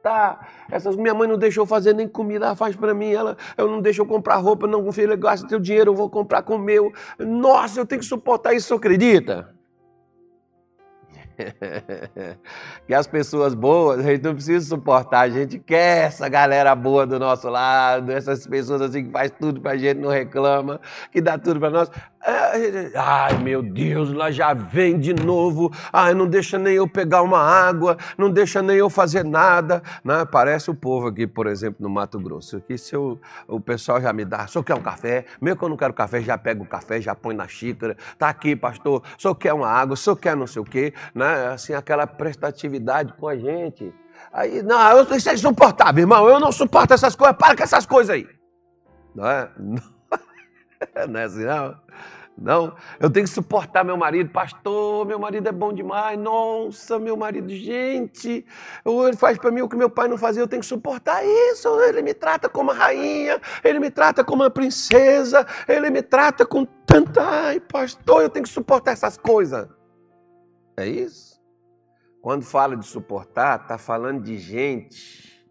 Essas 0.69 0.95
minha 0.95 1.13
mãe 1.13 1.27
não 1.27 1.37
deixou 1.37 1.65
fazer 1.65 1.93
nem 1.93 2.07
comida, 2.07 2.47
ela 2.47 2.55
faz 2.55 2.75
para 2.75 2.93
mim, 2.93 3.11
ela 3.11 3.37
eu 3.57 3.69
não 3.69 3.81
deixo 3.81 4.01
eu 4.01 4.05
comprar 4.05 4.37
roupa, 4.37 4.67
não, 4.67 4.91
filho, 4.91 5.17
gasta 5.17 5.47
teu 5.47 5.59
dinheiro, 5.59 5.91
eu 5.91 5.95
vou 5.95 6.09
comprar 6.09 6.41
com 6.41 6.55
o 6.55 6.59
meu. 6.59 6.91
Nossa, 7.17 7.79
eu 7.79 7.85
tenho 7.85 8.01
que 8.01 8.07
suportar 8.07 8.53
isso, 8.53 8.73
acredita? 8.73 9.53
que 12.85 12.93
as 12.93 13.07
pessoas 13.07 13.53
boas, 13.53 13.99
a 13.99 14.11
gente 14.11 14.23
não 14.23 14.33
precisa 14.33 14.65
suportar, 14.65 15.21
a 15.21 15.29
gente 15.29 15.59
quer 15.59 16.05
essa 16.05 16.29
galera 16.29 16.75
boa 16.75 17.05
do 17.05 17.19
nosso 17.19 17.49
lado, 17.49 18.11
essas 18.11 18.45
pessoas 18.45 18.81
assim 18.81 19.05
que 19.05 19.11
faz 19.11 19.31
tudo 19.31 19.61
pra 19.61 19.75
gente, 19.77 19.99
não 19.99 20.09
reclama, 20.09 20.79
que 21.11 21.21
dá 21.21 21.37
tudo 21.37 21.59
pra 21.59 21.69
nós. 21.69 21.89
Ai, 22.25 23.37
meu 23.39 23.61
Deus, 23.61 24.13
lá 24.13 24.31
já 24.31 24.53
vem 24.53 24.97
de 24.97 25.13
novo. 25.13 25.69
Ai, 25.91 26.13
não 26.13 26.25
deixa 26.25 26.57
nem 26.57 26.75
eu 26.75 26.87
pegar 26.87 27.21
uma 27.21 27.39
água, 27.39 27.97
não 28.17 28.29
deixa 28.29 28.61
nem 28.61 28.77
eu 28.77 28.89
fazer 28.89 29.25
nada. 29.25 29.83
Né? 30.03 30.23
Parece 30.25 30.71
o 30.71 30.75
povo 30.75 31.07
aqui, 31.07 31.27
por 31.27 31.47
exemplo, 31.47 31.77
no 31.81 31.89
Mato 31.89 32.17
Grosso. 32.17 32.57
Aqui 32.57 32.77
se 32.77 32.95
eu, 32.95 33.19
o 33.45 33.59
pessoal 33.59 34.01
já 34.01 34.13
me 34.13 34.23
dá, 34.23 34.47
só 34.47 34.63
quer 34.63 34.75
um 34.75 34.81
café? 34.81 35.25
Mesmo 35.41 35.59
que 35.59 35.65
eu 35.65 35.69
não 35.69 35.75
quero 35.75 35.93
café, 35.93 36.21
já 36.21 36.37
pega 36.37 36.63
o 36.63 36.65
café, 36.65 37.01
já 37.01 37.13
põe 37.13 37.35
na 37.35 37.47
xícara. 37.47 37.97
Tá 38.17 38.29
aqui, 38.29 38.55
pastor, 38.55 39.03
só 39.17 39.33
quer 39.33 39.53
uma 39.53 39.67
água, 39.67 39.97
só 39.97 40.15
quer 40.15 40.35
não 40.37 40.47
sei 40.47 40.61
o 40.61 40.65
quê. 40.65 40.93
Né? 41.13 41.47
Assim, 41.47 41.73
aquela 41.73 42.07
prestatividade 42.07 43.13
com 43.19 43.27
a 43.27 43.35
gente. 43.35 43.93
Aí, 44.31 44.63
não, 44.63 45.01
isso 45.13 45.29
é 45.29 45.33
insuportável, 45.33 46.01
irmão. 46.01 46.27
Eu 46.29 46.39
não 46.39 46.51
suporto 46.53 46.93
essas 46.93 47.15
coisas. 47.15 47.35
Para 47.35 47.55
com 47.55 47.63
essas 47.63 47.85
coisas 47.85 48.15
aí. 48.15 48.27
Não 49.13 49.27
é? 49.27 49.49
Não 49.59 49.93
é 51.15 51.23
assim, 51.23 51.45
não? 51.45 51.75
Não, 52.37 52.75
eu 52.99 53.09
tenho 53.11 53.25
que 53.25 53.31
suportar 53.31 53.83
meu 53.83 53.95
marido. 53.95 54.31
Pastor, 54.31 55.05
meu 55.05 55.19
marido 55.19 55.47
é 55.47 55.51
bom 55.51 55.71
demais. 55.71 56.17
Nossa, 56.17 56.97
meu 56.97 57.15
marido, 57.15 57.49
gente, 57.49 58.45
ele 58.85 59.15
faz 59.15 59.37
para 59.37 59.51
mim 59.51 59.61
o 59.61 59.69
que 59.69 59.75
meu 59.75 59.89
pai 59.89 60.07
não 60.07 60.17
fazia. 60.17 60.41
Eu 60.41 60.47
tenho 60.47 60.61
que 60.61 60.65
suportar 60.65 61.23
isso. 61.23 61.69
Ele 61.81 62.01
me 62.01 62.13
trata 62.13 62.49
como 62.49 62.71
a 62.71 62.73
rainha, 62.73 63.39
ele 63.63 63.79
me 63.79 63.91
trata 63.91 64.23
como 64.23 64.41
uma 64.41 64.49
princesa, 64.49 65.45
ele 65.67 65.89
me 65.91 66.01
trata 66.01 66.45
com 66.45 66.65
tanta. 66.65 67.21
Ai, 67.21 67.59
pastor, 67.59 68.23
eu 68.23 68.29
tenho 68.29 68.43
que 68.43 68.51
suportar 68.51 68.93
essas 68.93 69.15
coisas. 69.15 69.67
É 70.75 70.87
isso? 70.87 71.39
Quando 72.19 72.43
fala 72.43 72.75
de 72.75 72.85
suportar, 72.85 73.61
está 73.61 73.77
falando 73.77 74.23
de 74.23 74.37
gente 74.39 75.43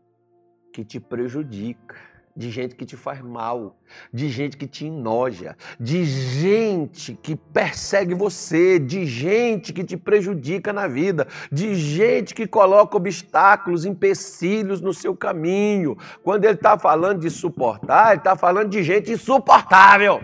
que 0.73 0.85
te 0.85 0.99
prejudica 0.99 2.12
de 2.35 2.51
gente 2.51 2.75
que 2.75 2.87
te 2.87 2.97
faz 2.97 3.21
mal, 3.21 3.77
de 4.13 4.29
gente 4.29 4.57
que 4.57 4.67
te 4.67 4.87
enoja, 4.87 5.57
de 5.79 6.05
gente 6.05 7.15
que 7.15 7.37
persegue 7.37 8.15
você, 8.15 8.79
de 8.79 9.05
gente 9.05 9.73
que 9.73 9.85
te 9.85 9.97
prejudica 9.97 10.73
na 10.73 10.89
vida, 10.89 11.27
de 11.51 11.75
gente 11.75 12.35
que 12.35 12.47
coloca 12.47 12.97
obstáculos, 12.97 13.85
empecilhos 13.85 14.81
no 14.81 14.95
seu 14.95 15.15
caminho. 15.15 15.97
Quando 16.23 16.45
ele 16.45 16.55
está 16.55 16.79
falando 16.79 17.21
de 17.21 17.31
suportar, 17.31 18.13
ele 18.13 18.19
está 18.19 18.35
falando 18.35 18.71
de 18.71 18.83
gente 18.83 19.13
insuportável. 19.13 20.21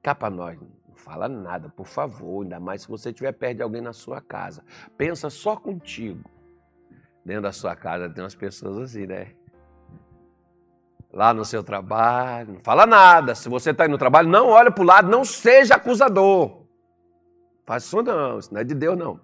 Cá 0.00 0.14
para 0.14 0.30
nós, 0.30 0.56
não 0.88 0.94
fala 0.94 1.28
nada, 1.28 1.68
por 1.68 1.86
favor, 1.86 2.44
ainda 2.44 2.60
mais 2.60 2.82
se 2.82 2.88
você 2.88 3.08
estiver 3.08 3.32
perto 3.32 3.56
de 3.56 3.62
alguém 3.62 3.82
na 3.82 3.92
sua 3.92 4.20
casa. 4.20 4.62
Pensa 4.96 5.28
só 5.28 5.56
contigo. 5.56 6.30
Dentro 7.24 7.42
da 7.42 7.50
sua 7.50 7.74
casa 7.74 8.08
tem 8.08 8.22
umas 8.22 8.36
pessoas 8.36 8.78
assim, 8.78 9.04
né? 9.04 9.32
Lá 11.16 11.32
no 11.32 11.46
seu 11.46 11.64
trabalho, 11.64 12.52
não 12.52 12.60
fala 12.62 12.86
nada. 12.86 13.34
Se 13.34 13.48
você 13.48 13.70
está 13.70 13.84
aí 13.84 13.88
no 13.88 13.96
trabalho, 13.96 14.28
não 14.28 14.48
olha 14.48 14.70
para 14.70 14.82
o 14.82 14.86
lado, 14.86 15.10
não 15.10 15.24
seja 15.24 15.76
acusador. 15.76 16.66
Faz 17.64 17.84
isso 17.84 18.02
não, 18.02 18.38
isso 18.38 18.52
não 18.52 18.60
é 18.60 18.64
de 18.64 18.74
Deus, 18.74 18.98
não. 18.98 19.18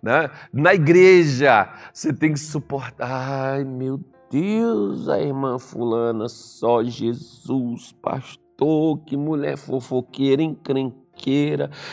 Né? 0.00 0.30
Na 0.52 0.72
igreja, 0.72 1.68
você 1.92 2.12
tem 2.12 2.32
que 2.32 2.38
suportar. 2.38 3.08
Ai, 3.10 3.64
meu 3.64 4.00
Deus, 4.30 5.08
a 5.08 5.20
irmã 5.20 5.58
fulana, 5.58 6.28
só 6.28 6.82
Jesus, 6.84 7.92
pastor, 8.00 8.98
que 9.04 9.16
mulher 9.16 9.56
fofoqueira, 9.56 10.42
encrenqueira 10.42 11.01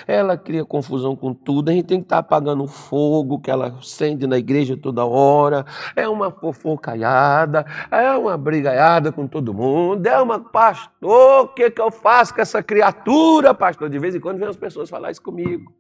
ela 0.08 0.38
cria 0.38 0.66
confusão 0.66 1.16
com 1.16 1.34
tudo, 1.34 1.70
a 1.70 1.74
gente 1.74 1.86
tem 1.86 2.00
que 2.00 2.06
estar 2.06 2.16
tá 2.16 2.20
apagando 2.20 2.64
o 2.64 2.68
fogo 2.68 3.40
que 3.40 3.52
ela 3.52 3.68
acende 3.68 4.26
na 4.26 4.38
igreja 4.38 4.76
toda 4.76 5.06
hora, 5.06 5.66
é 5.96 6.08
uma 6.08 6.32
fofocaiada, 6.32 7.66
é 7.92 8.12
uma 8.12 8.38
brigaiada 8.38 9.12
com 9.12 9.28
todo 9.28 9.54
mundo, 9.54 10.06
é 10.08 10.20
uma 10.22 10.40
pastor, 10.40 11.44
o 11.44 11.48
que, 11.50 11.70
que 11.70 11.82
eu 11.82 11.92
faço 11.92 12.34
com 12.34 12.42
essa 12.42 12.64
criatura, 12.64 13.54
pastor? 13.54 13.90
De 13.90 14.00
vez 14.00 14.16
em 14.16 14.20
quando 14.20 14.40
vem 14.40 14.48
as 14.48 14.58
pessoas 14.58 14.90
falar 14.90 15.12
isso 15.12 15.22
comigo. 15.22 15.72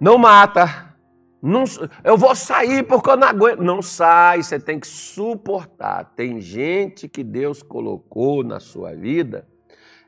Não 0.00 0.18
mata. 0.18 0.92
Não, 1.40 1.64
eu 2.02 2.16
vou 2.16 2.34
sair 2.34 2.82
porque 2.82 3.10
eu 3.10 3.16
não 3.16 3.28
aguento. 3.28 3.60
Não 3.60 3.82
sai, 3.82 4.42
você 4.42 4.58
tem 4.58 4.80
que 4.80 4.86
suportar. 4.86 6.12
Tem 6.16 6.40
gente 6.40 7.08
que 7.08 7.22
Deus 7.22 7.62
colocou 7.62 8.42
na 8.42 8.58
sua 8.58 8.94
vida 8.94 9.46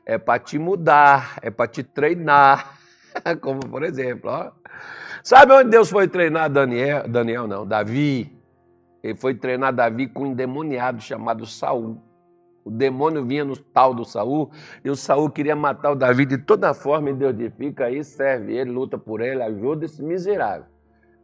é 0.07 0.17
para 0.17 0.39
te 0.39 0.57
mudar, 0.57 1.37
é 1.41 1.51
para 1.51 1.67
te 1.67 1.83
treinar. 1.83 2.79
Como 3.41 3.59
por 3.59 3.83
exemplo, 3.83 4.31
ó. 4.31 4.51
Sabe 5.21 5.51
onde 5.51 5.69
Deus 5.69 5.89
foi 5.89 6.07
treinar 6.07 6.49
Daniel? 6.49 7.05
Daniel 7.09 7.45
não, 7.45 7.67
Davi. 7.67 8.33
Ele 9.03 9.15
foi 9.15 9.35
treinar 9.35 9.73
Davi 9.73 10.07
com 10.07 10.23
um 10.23 10.27
endemoniado 10.27 11.01
chamado 11.01 11.45
Saul. 11.45 12.01
O 12.63 12.71
demônio 12.71 13.25
vinha 13.25 13.43
no 13.43 13.57
tal 13.57 13.93
do 13.93 14.05
Saul 14.05 14.49
e 14.83 14.89
o 14.89 14.95
Saul 14.95 15.29
queria 15.29 15.55
matar 15.55 15.91
o 15.91 15.95
Davi 15.95 16.25
de 16.25 16.37
toda 16.37 16.73
forma 16.73 17.09
e 17.09 17.13
Deus 17.13 17.35
disse, 17.35 17.55
fica 17.57 17.85
aí, 17.85 18.01
serve 18.03 18.55
ele, 18.55 18.71
luta 18.71 18.97
por 18.97 19.19
ele, 19.19 19.41
ajuda 19.43 19.85
esse 19.85 20.01
miserável. 20.01 20.65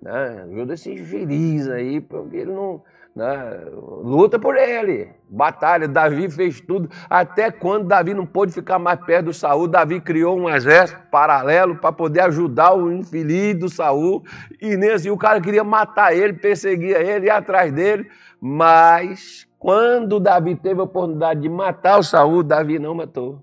Né? 0.01 0.43
Ajuda 0.43 0.73
esse 0.73 0.91
infeliz 0.91 1.69
aí, 1.69 2.01
porque 2.01 2.37
ele 2.37 2.51
não, 2.51 2.81
né? 3.15 3.61
Luta 3.71 4.39
por 4.39 4.55
ele, 4.57 5.11
batalha. 5.29 5.87
Davi 5.87 6.29
fez 6.29 6.59
tudo. 6.59 6.89
Até 7.09 7.51
quando 7.51 7.87
Davi 7.87 8.13
não 8.13 8.25
pôde 8.25 8.51
ficar 8.51 8.79
mais 8.79 8.99
perto 9.05 9.25
do 9.25 9.33
Saul, 9.33 9.67
Davi 9.67 10.01
criou 10.01 10.37
um 10.37 10.49
exército 10.49 10.99
paralelo 11.11 11.75
para 11.75 11.91
poder 11.91 12.21
ajudar 12.21 12.73
o 12.73 12.91
infeliz 12.91 13.55
do 13.55 13.69
Saul. 13.69 14.23
E 14.59 14.75
nem 14.75 14.91
assim 14.91 15.09
o 15.09 15.17
cara 15.17 15.39
queria 15.39 15.63
matar 15.63 16.15
ele, 16.15 16.33
perseguia 16.33 16.99
ele, 16.99 17.27
ia 17.27 17.37
atrás 17.37 17.71
dele. 17.71 18.09
Mas 18.41 19.47
quando 19.59 20.19
Davi 20.19 20.55
teve 20.55 20.79
a 20.79 20.83
oportunidade 20.83 21.41
de 21.41 21.49
matar 21.49 21.99
o 21.99 22.03
Saul, 22.03 22.41
Davi 22.41 22.79
não 22.79 22.95
matou. 22.95 23.41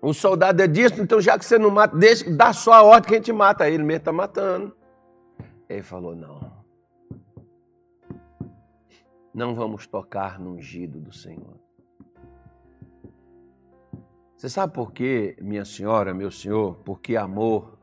O 0.00 0.14
soldado 0.14 0.62
é 0.62 0.68
disso, 0.68 1.02
então 1.02 1.20
já 1.20 1.36
que 1.36 1.44
você 1.44 1.58
não 1.58 1.70
mata, 1.70 1.96
deixa, 1.96 2.30
dá 2.30 2.52
só 2.52 2.74
a 2.74 2.82
ordem 2.82 3.08
que 3.08 3.14
a 3.14 3.18
gente 3.18 3.32
mata. 3.32 3.68
Ele 3.68 3.82
mesmo 3.82 3.98
está 3.98 4.12
matando. 4.12 4.72
Ele 5.68 5.82
falou: 5.82 6.14
não 6.14 6.55
não 9.36 9.54
vamos 9.54 9.86
tocar 9.86 10.40
no 10.40 10.54
ungido 10.54 10.98
do 10.98 11.12
Senhor. 11.12 11.60
Você 14.34 14.48
sabe 14.48 14.72
por 14.72 14.92
quê, 14.92 15.36
minha 15.42 15.64
senhora, 15.64 16.14
meu 16.14 16.30
senhor? 16.30 16.76
Porque 16.76 17.16
amor 17.16 17.78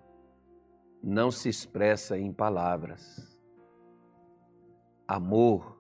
não 1.03 1.29
se 1.29 1.49
expressa 1.49 2.17
em 2.17 2.33
palavras. 2.33 3.39
Amor, 5.07 5.77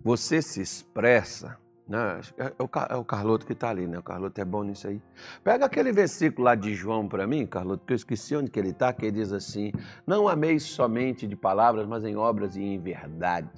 você 0.00 0.42
se 0.42 0.60
expressa. 0.60 1.58
Né? 1.88 2.20
É, 2.36 2.52
o, 2.62 2.64
é 2.64 3.04
Carloto 3.04 3.46
que 3.46 3.52
está 3.54 3.70
ali, 3.70 3.86
né? 3.86 3.98
O 3.98 4.02
Carloto 4.02 4.38
é 4.38 4.44
bom 4.44 4.64
nisso 4.64 4.88
aí. 4.88 5.00
Pega 5.42 5.64
aquele 5.64 5.92
versículo 5.92 6.44
lá 6.44 6.54
de 6.54 6.74
João 6.74 7.08
para 7.08 7.26
mim, 7.26 7.46
Carloto, 7.46 7.86
que 7.86 7.92
eu 7.92 7.96
esqueci 7.96 8.36
onde 8.36 8.50
que 8.50 8.58
ele 8.58 8.70
está, 8.70 8.92
que 8.92 9.06
ele 9.06 9.12
diz 9.12 9.32
assim: 9.32 9.72
Não 10.06 10.28
ameis 10.28 10.64
somente 10.64 11.26
de 11.26 11.36
palavras, 11.36 11.86
mas 11.86 12.04
em 12.04 12.16
obras 12.16 12.56
e 12.56 12.62
em 12.62 12.78
verdade. 12.78 13.48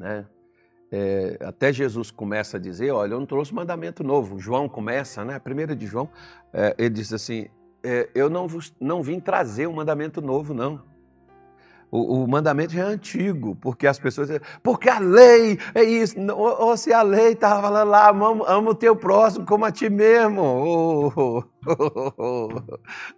Né? 0.00 0.24
É, 0.90 1.38
até 1.42 1.72
Jesus 1.72 2.10
começa 2.10 2.56
a 2.56 2.60
dizer, 2.60 2.90
olha, 2.90 3.12
eu 3.12 3.20
não 3.20 3.26
trouxe 3.26 3.54
mandamento 3.54 4.02
novo. 4.02 4.40
João 4.40 4.68
começa, 4.68 5.24
né? 5.24 5.36
A 5.36 5.40
primeira 5.40 5.76
de 5.76 5.86
João, 5.86 6.08
é, 6.52 6.74
ele 6.78 6.90
diz 6.90 7.12
assim, 7.12 7.46
é, 7.84 8.08
eu 8.14 8.30
não, 8.30 8.48
vos, 8.48 8.74
não 8.80 9.02
vim 9.02 9.20
trazer 9.20 9.68
um 9.68 9.74
mandamento 9.74 10.20
novo, 10.22 10.54
não. 10.54 10.82
O, 11.90 12.22
o, 12.22 12.28
mandamento 12.28 12.72
já 12.72 12.82
é 12.82 12.86
antigo, 12.86 13.56
porque 13.56 13.86
as 13.86 13.98
pessoas 13.98 14.28
dizem, 14.28 14.42
porque 14.62 14.88
a 14.88 15.00
lei 15.00 15.58
é 15.74 15.82
isso. 15.82 16.14
Ou, 16.20 16.68
ou 16.68 16.76
se 16.76 16.92
a 16.92 17.02
lei 17.02 17.32
estava 17.32 17.62
falando 17.62 17.88
lá, 17.88 18.08
ama, 18.10 18.70
o 18.70 18.74
teu 18.74 18.94
próximo 18.94 19.44
como 19.44 19.64
a 19.64 19.72
ti 19.72 19.90
mesmo. 19.90 20.40
Oh, 20.42 21.42
oh, 21.66 22.12
oh, 22.16 22.48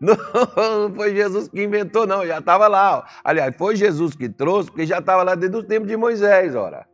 não 0.00 0.94
foi 0.94 1.14
Jesus 1.14 1.48
que 1.48 1.62
inventou, 1.62 2.06
não, 2.06 2.26
já 2.26 2.38
estava 2.38 2.66
lá. 2.66 3.06
Aliás, 3.22 3.54
foi 3.56 3.76
Jesus 3.76 4.14
que 4.14 4.28
trouxe, 4.28 4.70
porque 4.70 4.86
já 4.86 4.98
estava 4.98 5.22
lá 5.22 5.34
desde 5.34 5.56
o 5.56 5.62
tempo 5.62 5.86
de 5.86 5.96
Moisés, 5.96 6.54
ora. 6.54 6.91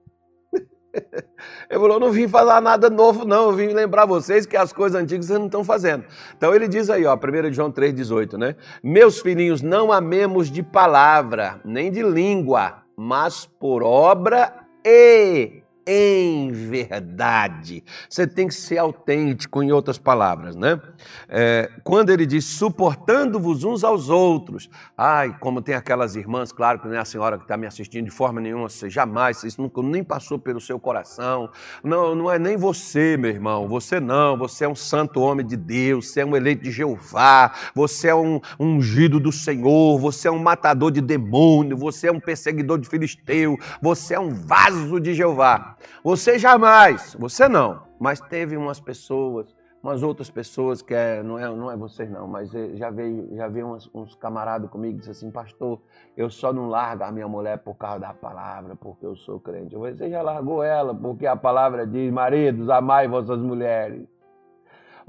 Ele 1.71 1.81
falou: 1.81 2.01
não 2.01 2.11
vim 2.11 2.29
falar 2.29 2.61
nada 2.61 2.89
novo, 2.91 3.25
não. 3.25 3.51
Eu 3.51 3.53
vim 3.53 3.69
lembrar 3.69 4.07
vocês 4.07 4.47
que 4.47 4.57
as 4.57 4.73
coisas 4.73 5.01
antigas 5.01 5.27
vocês 5.27 5.39
não 5.39 5.47
estão 5.47 5.65
fazendo. 5.65 6.05
Então 6.37 6.55
ele 6.55 6.67
diz 6.67 6.91
aí, 6.91 7.05
ó, 7.05 7.17
1 7.17 7.53
João 7.53 7.71
3,18, 7.71 8.39
né? 8.39 8.57
Meus 8.83 9.21
filhinhos, 9.21 9.63
não 9.63 9.93
amemos 9.93 10.51
de 10.51 10.63
palavra, 10.63 11.61
nem 11.65 11.91
de 11.91 12.03
língua, 12.03 12.83
mas 12.97 13.47
por 13.47 13.83
obra 13.83 14.53
e 14.85 15.63
em 15.91 16.53
verdade. 16.53 17.83
Você 18.11 18.27
tem 18.27 18.47
que 18.47 18.55
ser 18.55 18.77
autêntico, 18.77 19.63
em 19.63 19.73
outras 19.73 19.97
palavras, 19.97 20.55
né? 20.55 20.79
É, 21.27 21.71
quando 21.83 22.11
ele 22.11 22.27
diz 22.27 22.45
suportando-vos 22.45 23.65
uns 23.65 23.83
aos 23.83 24.11
outros, 24.11 24.69
ai, 24.97 25.35
como 25.41 25.63
tem 25.63 25.75
aquelas 25.75 26.15
irmãs, 26.15 26.53
claro 26.53 26.79
que 26.79 26.87
não 26.87 26.95
é 26.95 26.99
a 26.99 27.07
senhora 27.07 27.39
que 27.39 27.45
está 27.45 27.57
me 27.57 27.67
assistindo 27.67 28.05
de 28.05 28.11
forma 28.11 28.39
nenhuma, 28.39 28.69
você 28.69 28.91
jamais, 28.91 29.43
isso 29.45 29.63
nunca 29.63 29.81
nem 29.81 30.05
passou 30.05 30.39
pelo 30.39 30.61
seu 30.61 30.79
coração. 30.79 31.49
Não, 31.83 32.15
não 32.15 32.31
é 32.31 32.39
nem 32.39 32.59
você, 32.59 33.17
meu 33.17 33.31
irmão, 33.31 33.67
você 33.67 33.99
não, 33.99 34.37
você 34.37 34.67
é 34.67 34.69
um 34.69 34.75
santo 34.75 35.23
homem 35.23 35.47
de 35.47 35.57
Deus, 35.57 36.09
você 36.09 36.21
é 36.21 36.27
um 36.27 36.37
eleito 36.37 36.65
de 36.65 36.71
Jeová, 36.71 37.55
você 37.75 38.09
é 38.09 38.15
um 38.15 38.43
ungido 38.61 39.19
do 39.19 39.33
Senhor, 39.33 39.99
você 39.99 40.29
é 40.29 40.31
um 40.31 40.39
matador 40.39 40.91
de 40.91 41.01
demônio, 41.01 41.79
você 41.79 42.09
é 42.09 42.13
um 42.13 42.21
perseguidor 42.21 42.79
de 42.79 42.87
filisteu, 42.87 43.57
você 43.81 44.15
é 44.15 44.21
um 44.21 44.35
vaso 44.35 45.01
de 45.01 45.15
Jeová. 45.15 45.78
Você 46.03 46.39
jamais, 46.39 47.17
você 47.19 47.49
não, 47.49 47.83
mas 47.99 48.21
teve 48.21 48.57
umas 48.57 48.81
pessoas, 48.81 49.55
umas 49.83 50.03
outras 50.03 50.31
pessoas 50.31 50.83
que 50.83 50.95
é, 50.95 51.23
não, 51.23 51.39
é, 51.39 51.49
não 51.49 51.71
é 51.71 51.77
vocês 51.77 52.11
não, 52.11 52.27
mas 52.27 52.51
já 52.75 52.91
veio, 52.91 53.37
já 53.37 53.49
veio 53.49 53.67
uns, 53.67 53.91
uns 53.95 54.15
camaradas 54.15 54.71
comigo 54.71 54.99
disse 54.99 55.11
assim, 55.11 55.31
pastor, 55.31 55.81
eu 56.17 56.29
só 56.31 56.53
não 56.53 56.69
largo 56.69 57.05
a 57.05 57.13
minha 57.13 57.29
mulher 57.29 57.59
por 57.59 57.75
causa 57.75 58.01
da 58.01 58.13
palavra, 58.13 58.77
porque 58.77 59.07
eu 59.07 59.17
sou 59.17 59.39
crente. 59.41 59.75
Eu 59.75 59.81
você 59.81 60.11
já 60.11 60.23
largou 60.23 60.63
ela, 60.63 60.95
porque 60.95 61.27
a 61.27 61.37
palavra 61.37 61.87
diz, 61.87 62.13
maridos, 62.13 62.69
amai 62.69 63.07
vossas 63.09 63.39
mulheres. 63.39 64.07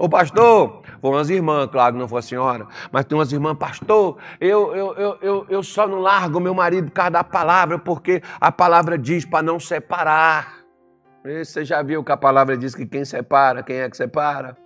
Ô 0.00 0.08
pastor, 0.08 0.80
foram 0.98 1.18
umas 1.18 1.28
irmãs, 1.28 1.66
claro 1.66 1.94
não 1.94 2.08
foi 2.08 2.20
a 2.20 2.22
senhora, 2.22 2.66
mas 2.90 3.04
tem 3.04 3.18
umas 3.18 3.30
irmãs, 3.32 3.54
pastor, 3.58 4.16
eu, 4.40 4.74
eu, 4.74 4.94
eu, 4.94 5.18
eu, 5.20 5.46
eu 5.46 5.62
só 5.62 5.86
não 5.86 5.98
largo 5.98 6.40
meu 6.40 6.54
marido 6.54 6.86
por 6.86 6.94
causa 6.94 7.10
da 7.10 7.22
palavra, 7.22 7.78
porque 7.78 8.22
a 8.40 8.50
palavra 8.50 8.96
diz 8.96 9.26
para 9.26 9.42
não 9.42 9.60
separar. 9.60 10.59
Você 11.22 11.64
já 11.64 11.82
viu 11.82 12.02
que 12.02 12.12
a 12.12 12.16
palavra 12.16 12.56
diz 12.56 12.74
que 12.74 12.86
quem 12.86 13.04
separa, 13.04 13.62
quem 13.62 13.76
é 13.76 13.90
que 13.90 13.96
separa? 13.96 14.56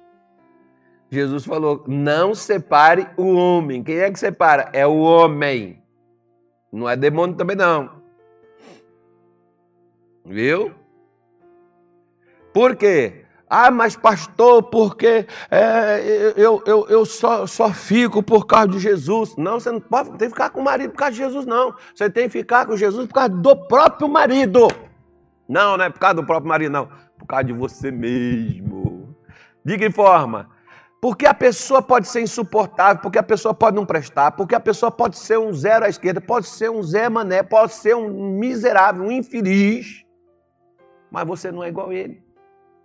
Jesus 1.10 1.44
falou: 1.44 1.84
não 1.86 2.34
separe 2.34 3.08
o 3.16 3.34
homem. 3.34 3.82
Quem 3.82 3.98
é 3.98 4.10
que 4.10 4.18
separa? 4.18 4.70
É 4.72 4.86
o 4.86 4.98
homem. 4.98 5.82
Não 6.72 6.88
é 6.88 6.96
demônio 6.96 7.36
também, 7.36 7.56
não. 7.56 8.02
Viu? 10.24 10.72
Por 12.52 12.76
quê? 12.76 13.24
Ah, 13.48 13.70
mas 13.70 13.94
pastor, 13.94 14.62
porque 14.62 15.26
é, 15.50 16.32
eu, 16.36 16.62
eu, 16.66 16.86
eu 16.88 17.04
só, 17.04 17.46
só 17.46 17.72
fico 17.72 18.22
por 18.22 18.46
causa 18.46 18.68
de 18.68 18.78
Jesus. 18.78 19.36
Não, 19.36 19.60
você 19.60 19.70
não 19.70 19.80
pode 19.80 20.10
tem 20.10 20.28
que 20.28 20.34
ficar 20.34 20.50
com 20.50 20.60
o 20.60 20.64
marido 20.64 20.90
por 20.90 20.98
causa 20.98 21.12
de 21.12 21.18
Jesus, 21.18 21.46
não. 21.46 21.74
Você 21.94 22.08
tem 22.08 22.24
que 22.24 22.30
ficar 22.30 22.66
com 22.66 22.76
Jesus 22.76 23.06
por 23.06 23.14
causa 23.14 23.28
do 23.28 23.54
próprio 23.54 24.08
marido. 24.08 24.66
Não, 25.48 25.76
não 25.76 25.84
é 25.84 25.90
por 25.90 25.98
causa 25.98 26.14
do 26.14 26.24
próprio 26.24 26.48
marido, 26.48 26.72
não. 26.72 26.88
Por 27.18 27.26
causa 27.26 27.44
de 27.44 27.52
você 27.52 27.90
mesmo. 27.90 29.14
De 29.64 29.78
que 29.78 29.90
forma? 29.90 30.50
Porque 31.00 31.26
a 31.26 31.34
pessoa 31.34 31.82
pode 31.82 32.08
ser 32.08 32.22
insuportável, 32.22 33.02
porque 33.02 33.18
a 33.18 33.22
pessoa 33.22 33.52
pode 33.52 33.76
não 33.76 33.84
prestar, 33.84 34.30
porque 34.30 34.54
a 34.54 34.60
pessoa 34.60 34.90
pode 34.90 35.18
ser 35.18 35.38
um 35.38 35.52
zero 35.52 35.84
à 35.84 35.88
esquerda, 35.88 36.18
pode 36.18 36.46
ser 36.46 36.70
um 36.70 36.82
Zé 36.82 37.10
Mané, 37.10 37.42
pode 37.42 37.74
ser 37.74 37.94
um 37.94 38.38
miserável, 38.38 39.04
um 39.04 39.12
infeliz. 39.12 40.02
Mas 41.10 41.26
você 41.26 41.52
não 41.52 41.62
é 41.62 41.68
igual 41.68 41.92
ele. 41.92 42.22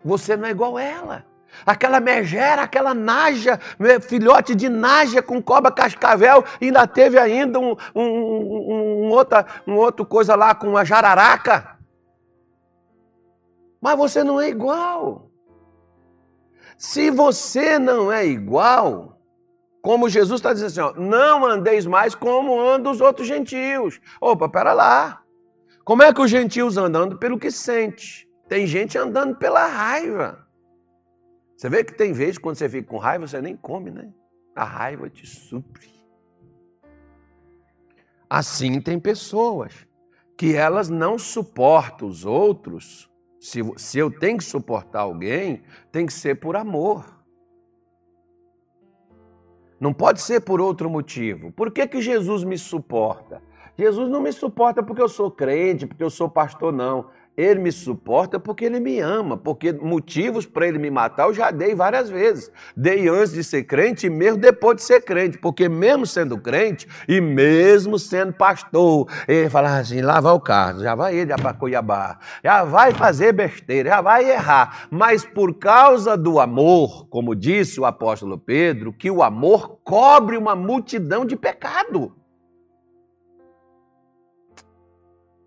Você 0.03 0.35
não 0.35 0.47
é 0.47 0.51
igual 0.51 0.77
ela. 0.77 1.25
Aquela 1.65 2.01
megera, 2.01 2.63
aquela 2.63 2.93
naja, 2.93 3.57
filhote 4.01 4.53
de 4.53 4.67
naja 4.67 5.21
com 5.21 5.41
cobra 5.41 5.71
cascavel, 5.71 6.43
ainda 6.61 6.85
teve 6.85 7.17
ainda 7.17 7.57
um, 7.57 7.75
um, 7.95 8.03
um, 8.03 9.05
um, 9.05 9.09
outra, 9.11 9.45
um 9.65 9.75
outro 9.75 10.05
coisa 10.05 10.35
lá 10.35 10.53
com 10.53 10.67
uma 10.67 10.83
jararaca. 10.83 11.78
Mas 13.81 13.97
você 13.97 14.23
não 14.23 14.39
é 14.39 14.49
igual. 14.49 15.31
Se 16.77 17.09
você 17.09 17.77
não 17.77 18.11
é 18.11 18.25
igual, 18.25 19.19
como 19.81 20.09
Jesus 20.09 20.39
está 20.39 20.53
dizendo 20.53 20.67
assim, 20.67 20.79
ó, 20.81 20.93
não 21.01 21.45
andeis 21.45 21.85
mais 21.85 22.13
como 22.13 22.59
andam 22.59 22.91
os 22.91 23.01
outros 23.01 23.27
gentios. 23.27 23.99
Opa, 24.19 24.49
pera 24.49 24.73
lá. 24.73 25.23
Como 25.83 26.03
é 26.03 26.13
que 26.13 26.21
os 26.21 26.29
gentios 26.29 26.77
andam? 26.77 27.17
Pelo 27.17 27.39
que 27.39 27.51
sente. 27.51 28.29
Tem 28.47 28.65
gente 28.67 28.97
andando 28.97 29.35
pela 29.35 29.65
raiva. 29.65 30.45
Você 31.55 31.69
vê 31.69 31.83
que 31.83 31.93
tem 31.93 32.13
vezes 32.13 32.37
quando 32.37 32.55
você 32.55 32.69
fica 32.69 32.87
com 32.87 32.97
raiva, 32.97 33.27
você 33.27 33.41
nem 33.41 33.55
come, 33.55 33.91
né? 33.91 34.11
A 34.55 34.63
raiva 34.63 35.09
te 35.09 35.27
supre. 35.27 35.89
Assim 38.29 38.79
tem 38.79 38.99
pessoas 38.99 39.87
que 40.37 40.55
elas 40.55 40.89
não 40.89 41.17
suportam 41.17 42.07
os 42.07 42.23
outros 42.23 43.09
se, 43.39 43.61
se 43.77 43.97
eu 43.97 44.11
tenho 44.11 44.37
que 44.37 44.43
suportar 44.43 45.01
alguém, 45.01 45.63
tem 45.91 46.05
que 46.05 46.13
ser 46.13 46.35
por 46.35 46.55
amor. 46.55 47.19
Não 49.79 49.93
pode 49.93 50.21
ser 50.21 50.41
por 50.41 50.59
outro 50.59 50.89
motivo. 50.89 51.51
Por 51.51 51.71
que, 51.71 51.87
que 51.87 52.01
Jesus 52.01 52.43
me 52.43 52.57
suporta? 52.57 53.41
Jesus 53.77 54.09
não 54.09 54.21
me 54.21 54.33
suporta 54.33 54.83
porque 54.83 55.01
eu 55.01 55.07
sou 55.07 55.31
crente, 55.31 55.87
porque 55.87 56.03
eu 56.03 56.09
sou 56.09 56.29
pastor, 56.29 56.73
não. 56.73 57.09
Ele 57.39 57.61
me 57.61 57.71
suporta 57.71 58.37
porque 58.37 58.65
ele 58.65 58.81
me 58.81 58.99
ama, 58.99 59.37
porque 59.37 59.71
motivos 59.71 60.45
para 60.45 60.67
ele 60.67 60.77
me 60.77 60.91
matar 60.91 61.27
eu 61.29 61.33
já 61.33 61.51
dei 61.51 61.73
várias 61.73 62.09
vezes. 62.09 62.51
Dei 62.75 63.07
antes 63.07 63.31
de 63.31 63.45
ser 63.45 63.63
crente 63.63 64.07
e 64.07 64.09
mesmo 64.09 64.37
depois 64.37 64.75
de 64.75 64.83
ser 64.83 65.05
crente, 65.05 65.37
porque 65.37 65.69
mesmo 65.69 66.05
sendo 66.05 66.37
crente 66.37 66.85
e 67.07 67.21
mesmo 67.21 67.97
sendo 67.97 68.33
pastor, 68.33 69.07
ele 69.25 69.49
fala 69.49 69.79
assim: 69.79 70.01
lá 70.01 70.19
vai 70.19 70.33
o 70.33 70.39
Carlos, 70.41 70.83
já 70.83 70.93
vai 70.93 71.15
ele 71.15 71.33
para 71.33 71.53
Cuiabá, 71.53 72.19
já 72.43 72.65
vai 72.65 72.93
fazer 72.93 73.31
besteira, 73.31 73.91
já 73.91 74.01
vai 74.01 74.29
errar. 74.29 74.89
Mas 74.91 75.23
por 75.23 75.53
causa 75.53 76.17
do 76.17 76.41
amor, 76.41 77.07
como 77.07 77.33
disse 77.33 77.79
o 77.79 77.85
apóstolo 77.85 78.37
Pedro, 78.37 78.91
que 78.91 79.09
o 79.09 79.23
amor 79.23 79.79
cobre 79.81 80.35
uma 80.35 80.57
multidão 80.57 81.23
de 81.23 81.37
pecado. 81.37 82.13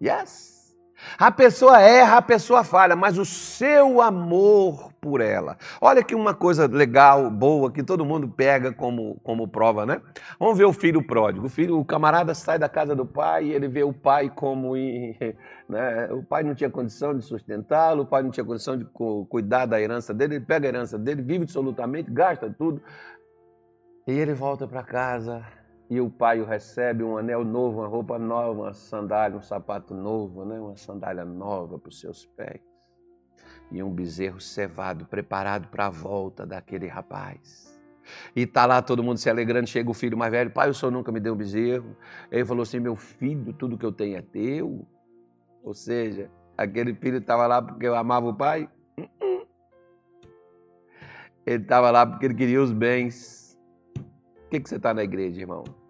Yes. 0.02 0.51
A 1.18 1.30
pessoa 1.30 1.80
erra, 1.80 2.18
a 2.18 2.22
pessoa 2.22 2.64
falha, 2.64 2.96
mas 2.96 3.18
o 3.18 3.24
seu 3.24 4.00
amor 4.00 4.92
por 5.00 5.20
ela. 5.20 5.56
Olha 5.80 6.00
aqui 6.00 6.14
uma 6.14 6.32
coisa 6.32 6.66
legal, 6.66 7.28
boa, 7.28 7.72
que 7.72 7.82
todo 7.82 8.04
mundo 8.04 8.28
pega 8.28 8.72
como, 8.72 9.18
como 9.22 9.48
prova, 9.48 9.84
né? 9.84 10.00
Vamos 10.38 10.56
ver 10.56 10.64
o 10.64 10.72
filho 10.72 11.04
pródigo. 11.04 11.46
O 11.46 11.50
filho, 11.50 11.78
o 11.78 11.84
camarada 11.84 12.34
sai 12.34 12.58
da 12.58 12.68
casa 12.68 12.94
do 12.94 13.04
pai 13.04 13.46
e 13.46 13.52
ele 13.52 13.66
vê 13.66 13.82
o 13.82 13.92
pai 13.92 14.30
como. 14.30 14.74
Né? 15.68 16.12
O 16.12 16.22
pai 16.22 16.42
não 16.42 16.54
tinha 16.54 16.68
condição 16.68 17.16
de 17.16 17.24
sustentá-lo, 17.24 18.02
o 18.02 18.06
pai 18.06 18.22
não 18.22 18.30
tinha 18.30 18.44
condição 18.44 18.76
de 18.76 18.84
cuidar 19.30 19.64
da 19.64 19.80
herança 19.80 20.12
dele, 20.12 20.34
ele 20.34 20.44
pega 20.44 20.66
a 20.66 20.68
herança 20.68 20.98
dele, 20.98 21.22
vive 21.22 21.44
absolutamente, 21.44 22.10
gasta 22.10 22.50
tudo. 22.50 22.82
E 24.06 24.12
ele 24.12 24.34
volta 24.34 24.66
para 24.66 24.82
casa 24.82 25.42
e 25.92 26.00
o 26.00 26.08
pai 26.08 26.40
o 26.40 26.46
recebe 26.46 27.04
um 27.04 27.18
anel 27.18 27.44
novo, 27.44 27.80
uma 27.80 27.86
roupa 27.86 28.18
nova, 28.18 28.62
uma 28.62 28.72
sandália, 28.72 29.36
um 29.36 29.42
sapato 29.42 29.92
novo, 29.92 30.42
né? 30.42 30.58
uma 30.58 30.74
sandália 30.74 31.22
nova 31.22 31.78
para 31.78 31.90
os 31.90 32.00
seus 32.00 32.24
pés. 32.24 32.62
E 33.70 33.82
um 33.82 33.92
bezerro 33.92 34.40
cevado, 34.40 35.04
preparado 35.04 35.68
para 35.68 35.88
a 35.88 35.90
volta 35.90 36.46
daquele 36.46 36.86
rapaz. 36.86 37.78
E 38.34 38.46
tá 38.46 38.64
lá 38.64 38.80
todo 38.80 39.02
mundo 39.02 39.18
se 39.18 39.28
alegrando, 39.28 39.68
chega 39.68 39.90
o 39.90 39.92
filho 39.92 40.16
mais 40.16 40.32
velho, 40.32 40.50
pai, 40.50 40.70
o 40.70 40.74
senhor 40.74 40.90
nunca 40.90 41.12
me 41.12 41.20
deu 41.20 41.34
um 41.34 41.36
bezerro. 41.36 41.94
Ele 42.30 42.46
falou 42.46 42.62
assim, 42.62 42.80
meu 42.80 42.96
filho, 42.96 43.52
tudo 43.52 43.76
que 43.76 43.84
eu 43.84 43.92
tenho 43.92 44.16
é 44.16 44.22
teu. 44.22 44.88
Ou 45.62 45.74
seja, 45.74 46.30
aquele 46.56 46.94
filho 46.94 47.18
estava 47.18 47.46
lá 47.46 47.60
porque 47.60 47.86
eu 47.86 47.94
amava 47.94 48.28
o 48.28 48.34
pai? 48.34 48.66
Ele 51.44 51.62
estava 51.62 51.90
lá 51.90 52.06
porque 52.06 52.24
ele 52.24 52.34
queria 52.34 52.62
os 52.62 52.72
bens. 52.72 53.60
Por 53.94 54.48
que, 54.48 54.60
que 54.60 54.68
você 54.70 54.76
está 54.76 54.94
na 54.94 55.04
igreja, 55.04 55.38
irmão? 55.38 55.81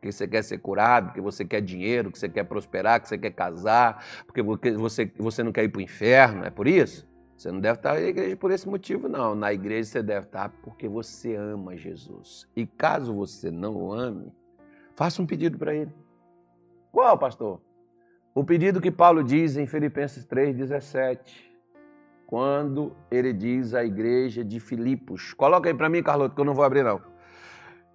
Porque 0.00 0.10
você 0.10 0.26
quer 0.26 0.42
ser 0.42 0.56
curado, 0.58 1.08
porque 1.08 1.20
você 1.20 1.44
quer 1.44 1.60
dinheiro, 1.60 2.10
que 2.10 2.18
você 2.18 2.28
quer 2.28 2.44
prosperar, 2.44 3.02
que 3.02 3.06
você 3.06 3.18
quer 3.18 3.32
casar, 3.32 4.02
porque 4.26 4.40
você, 4.42 5.12
você 5.18 5.42
não 5.42 5.52
quer 5.52 5.64
ir 5.64 5.68
para 5.68 5.78
o 5.78 5.82
inferno, 5.82 6.42
é 6.42 6.48
por 6.48 6.66
isso? 6.66 7.06
Você 7.36 7.52
não 7.52 7.60
deve 7.60 7.78
estar 7.78 7.92
na 7.92 8.00
igreja 8.00 8.34
por 8.34 8.50
esse 8.50 8.66
motivo, 8.66 9.08
não. 9.08 9.34
Na 9.34 9.52
igreja 9.52 9.90
você 9.90 10.02
deve 10.02 10.24
estar 10.24 10.48
porque 10.62 10.88
você 10.88 11.36
ama 11.36 11.76
Jesus. 11.76 12.48
E 12.56 12.66
caso 12.66 13.12
você 13.12 13.50
não 13.50 13.76
o 13.76 13.92
ame, 13.92 14.32
faça 14.96 15.20
um 15.20 15.26
pedido 15.26 15.58
para 15.58 15.74
ele. 15.74 15.92
Qual, 16.90 17.18
pastor? 17.18 17.60
O 18.34 18.42
pedido 18.42 18.80
que 18.80 18.90
Paulo 18.90 19.22
diz 19.22 19.58
em 19.58 19.66
Filipenses 19.66 20.24
3,17, 20.26 21.18
quando 22.26 22.96
ele 23.10 23.34
diz 23.34 23.74
à 23.74 23.84
igreja 23.84 24.42
de 24.42 24.58
Filipos. 24.60 25.34
Coloca 25.34 25.68
aí 25.68 25.74
para 25.74 25.90
mim, 25.90 26.02
Carloto, 26.02 26.34
que 26.34 26.40
eu 26.40 26.44
não 26.44 26.54
vou 26.54 26.64
abrir, 26.64 26.84
não. 26.84 27.02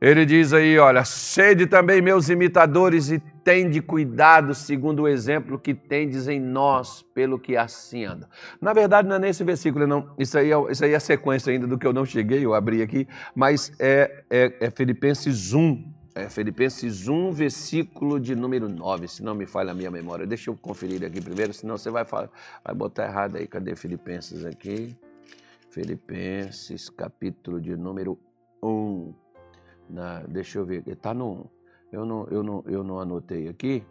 Ele 0.02 0.26
diz 0.26 0.52
aí, 0.52 0.78
olha, 0.78 1.06
sede 1.06 1.66
também 1.66 2.02
meus 2.02 2.28
imitadores 2.30 3.10
e 3.10 3.20
tende 3.46 3.82
cuidado 3.82 4.54
segundo 4.54 5.04
o 5.04 5.08
exemplo 5.08 5.58
que 5.58 5.74
tendes 5.74 6.28
em 6.28 6.40
nós, 6.40 7.02
pelo 7.14 7.40
que 7.40 7.56
assim 7.56 8.04
anda. 8.04 8.28
Na 8.60 8.74
verdade, 8.74 9.08
não 9.08 9.16
é 9.16 9.20
nesse 9.20 9.44
versículo, 9.44 9.88
não. 9.88 10.14
Isso 10.18 10.38
aí 10.38 10.52
é, 10.52 10.72
isso 10.72 10.84
aí 10.84 10.92
é 10.92 10.96
a 10.96 11.00
sequência 11.00 11.52
ainda 11.52 11.66
do 11.66 11.78
que 11.78 11.88
eu 11.88 11.94
não 11.94 12.06
cheguei, 12.06 12.46
eu 12.46 12.54
abri 12.54 12.82
aqui, 12.82 13.08
mas 13.34 13.72
é, 13.80 14.26
é, 14.30 14.54
é 14.60 14.70
Filipenses 14.70 15.54
1, 15.54 15.94
é 16.14 16.28
Filipenses 16.30 17.08
1, 17.08 17.32
versículo 17.32 18.20
de 18.20 18.36
número 18.36 18.68
9, 18.68 19.08
se 19.08 19.24
não 19.24 19.34
me 19.34 19.46
falha 19.46 19.72
a 19.72 19.76
minha 19.76 19.92
memória. 19.92 20.28
Deixa 20.28 20.50
eu 20.50 20.58
conferir 20.58 21.06
aqui 21.06 21.22
primeiro, 21.22 21.54
senão 21.54 21.78
você 21.78 21.90
vai, 21.90 22.04
falar, 22.04 22.30
vai 22.64 22.76
botar 22.76 23.06
errado 23.06 23.38
aí. 23.38 23.48
Cadê 23.48 23.76
Filipenses 23.76 24.44
aqui? 24.44 24.96
Filipenses, 25.70 26.90
capítulo 26.90 27.62
de 27.62 27.76
número 27.78 28.20
1. 28.62 29.25
Na, 29.90 30.20
deixa 30.22 30.60
eu 30.60 30.66
ver, 30.66 30.88
está 30.88 31.14
no. 31.14 31.50
Eu 31.92 32.06
não, 32.06 32.28
eu, 32.28 32.44
não, 32.44 32.64
eu 32.66 32.84
não 32.84 33.00
anotei 33.00 33.48
aqui, 33.48 33.86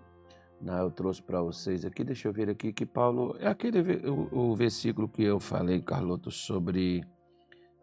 na, 0.60 0.80
eu 0.80 0.90
trouxe 0.90 1.22
para 1.22 1.40
vocês 1.40 1.84
aqui, 1.84 2.04
deixa 2.04 2.28
eu 2.28 2.32
ver 2.32 2.50
aqui 2.50 2.72
que 2.72 2.84
Paulo. 2.84 3.36
É 3.38 3.46
aquele 3.46 4.08
o, 4.08 4.50
o 4.50 4.56
versículo 4.56 5.08
que 5.08 5.22
eu 5.22 5.40
falei, 5.40 5.80
Carloto, 5.80 6.30
sobre. 6.30 7.04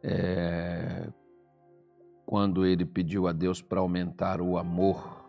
É, 0.03 1.07
quando 2.25 2.65
ele 2.65 2.85
pediu 2.85 3.27
a 3.27 3.31
Deus 3.31 3.61
para 3.61 3.81
aumentar 3.81 4.41
o 4.41 4.57
amor 4.57 5.21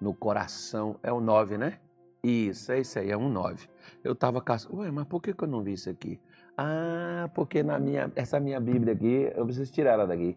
no 0.00 0.14
coração. 0.14 0.98
É 1.02 1.12
o 1.12 1.20
9, 1.20 1.58
né? 1.58 1.78
Isso, 2.22 2.72
é 2.72 2.80
isso 2.80 2.98
aí, 2.98 3.10
é 3.10 3.16
um 3.16 3.28
9. 3.28 3.68
Eu 4.02 4.12
estava 4.12 4.40
caçando. 4.40 4.78
Ué, 4.78 4.90
mas 4.90 5.06
por 5.06 5.20
que, 5.20 5.32
que 5.32 5.44
eu 5.44 5.48
não 5.48 5.62
vi 5.62 5.74
isso 5.74 5.90
aqui? 5.90 6.18
Ah, 6.56 7.30
porque 7.34 7.62
na 7.62 7.78
minha, 7.78 8.10
essa 8.16 8.40
minha 8.40 8.58
Bíblia 8.58 8.94
aqui, 8.94 9.30
eu 9.34 9.44
preciso 9.44 9.70
tirar 9.70 9.92
ela 9.92 10.06
daqui. 10.06 10.36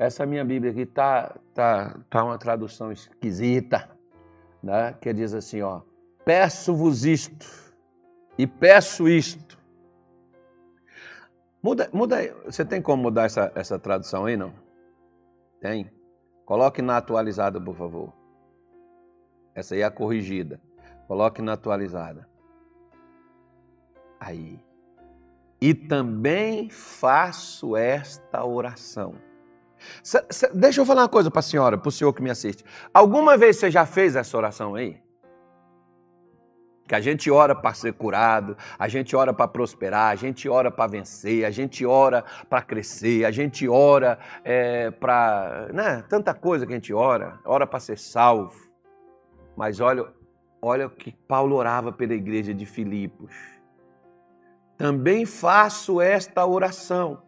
Essa 0.00 0.24
minha 0.24 0.42
Bíblia 0.42 0.72
aqui 0.72 0.86
tá, 0.86 1.36
tá, 1.52 1.94
tá 2.08 2.24
uma 2.24 2.38
tradução 2.38 2.90
esquisita, 2.90 3.86
né? 4.62 4.94
Que 4.94 5.12
diz 5.12 5.34
assim, 5.34 5.60
ó: 5.60 5.82
Peço-vos 6.24 7.04
isto 7.04 7.46
e 8.38 8.46
peço 8.46 9.06
isto. 9.06 9.58
Muda, 11.62 11.90
muda. 11.92 12.16
Você 12.46 12.64
tem 12.64 12.80
como 12.80 13.02
mudar 13.02 13.24
essa, 13.24 13.52
essa 13.54 13.78
tradução 13.78 14.24
aí, 14.24 14.38
não? 14.38 14.54
Tem? 15.60 15.92
Coloque 16.46 16.80
na 16.80 16.96
atualizada, 16.96 17.60
por 17.60 17.76
favor. 17.76 18.10
Essa 19.54 19.74
aí 19.74 19.82
é 19.82 19.84
a 19.84 19.90
corrigida. 19.90 20.58
Coloque 21.06 21.42
na 21.42 21.52
atualizada. 21.52 22.26
Aí. 24.18 24.58
E 25.60 25.74
também 25.74 26.70
faço 26.70 27.76
esta 27.76 28.42
oração 28.46 29.28
Deixa 30.54 30.80
eu 30.80 30.86
falar 30.86 31.02
uma 31.02 31.08
coisa 31.08 31.30
para 31.30 31.40
a 31.40 31.42
senhora, 31.42 31.78
para 31.78 31.88
o 31.88 31.92
senhor 31.92 32.12
que 32.12 32.22
me 32.22 32.30
assiste. 32.30 32.64
Alguma 32.92 33.36
vez 33.36 33.56
você 33.56 33.70
já 33.70 33.86
fez 33.86 34.16
essa 34.16 34.36
oração 34.36 34.74
aí? 34.74 35.00
Que 36.86 36.94
a 36.94 37.00
gente 37.00 37.30
ora 37.30 37.54
para 37.54 37.72
ser 37.72 37.92
curado, 37.92 38.56
a 38.76 38.88
gente 38.88 39.14
ora 39.14 39.32
para 39.32 39.46
prosperar, 39.46 40.10
a 40.10 40.16
gente 40.16 40.48
ora 40.48 40.72
para 40.72 40.90
vencer, 40.90 41.44
a 41.44 41.50
gente 41.50 41.86
ora 41.86 42.24
para 42.48 42.62
crescer, 42.62 43.24
a 43.24 43.30
gente 43.30 43.68
ora 43.68 44.18
é, 44.42 44.90
para. 44.90 45.68
Né? 45.72 46.04
Tanta 46.08 46.34
coisa 46.34 46.66
que 46.66 46.72
a 46.72 46.76
gente 46.76 46.92
ora, 46.92 47.38
ora 47.44 47.66
para 47.66 47.78
ser 47.78 47.96
salvo. 47.96 48.68
Mas 49.56 49.78
olha, 49.78 50.06
olha 50.60 50.86
o 50.86 50.90
que 50.90 51.12
Paulo 51.28 51.54
orava 51.54 51.92
pela 51.92 52.14
igreja 52.14 52.52
de 52.52 52.66
Filipos. 52.66 53.32
Também 54.76 55.26
faço 55.26 56.00
esta 56.00 56.44
oração 56.44 57.22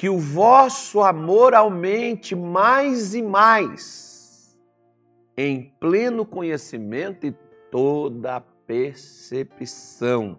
que 0.00 0.08
o 0.08 0.18
vosso 0.18 1.02
amor 1.02 1.52
aumente 1.52 2.34
mais 2.34 3.14
e 3.14 3.20
mais, 3.20 4.58
em 5.36 5.74
pleno 5.78 6.24
conhecimento 6.24 7.26
e 7.26 7.32
toda 7.70 8.40
percepção, 8.40 10.38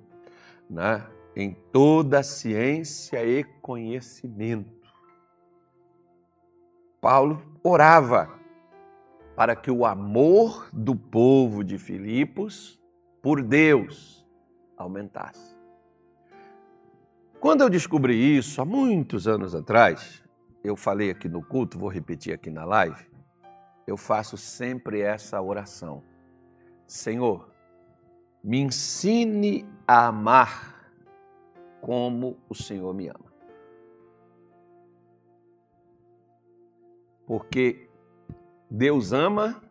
né? 0.67 1.07
em 1.35 1.55
toda 1.71 2.23
ciência 2.23 3.23
e 3.23 3.43
conhecimento. 3.61 4.91
Paulo 6.99 7.39
orava 7.63 8.31
para 9.35 9.55
que 9.55 9.69
o 9.69 9.85
amor 9.85 10.69
do 10.73 10.95
povo 10.95 11.63
de 11.63 11.77
Filipos 11.77 12.81
por 13.21 13.43
Deus 13.43 14.27
aumentasse. 14.75 15.50
Quando 17.41 17.61
eu 17.61 17.71
descobri 17.71 18.37
isso, 18.37 18.61
há 18.61 18.65
muitos 18.65 19.27
anos 19.27 19.55
atrás, 19.55 20.23
eu 20.63 20.75
falei 20.75 21.09
aqui 21.09 21.27
no 21.27 21.43
culto, 21.43 21.79
vou 21.79 21.89
repetir 21.89 22.31
aqui 22.31 22.51
na 22.51 22.63
live, 22.63 23.09
eu 23.87 23.97
faço 23.97 24.37
sempre 24.37 25.01
essa 25.01 25.41
oração. 25.41 26.03
Senhor, 26.85 27.51
me 28.43 28.59
ensine 28.59 29.67
a 29.87 30.05
amar 30.05 30.93
como 31.81 32.37
o 32.47 32.53
Senhor 32.53 32.93
me 32.93 33.07
ama. 33.07 33.33
Porque 37.25 37.89
Deus 38.69 39.13
ama 39.13 39.63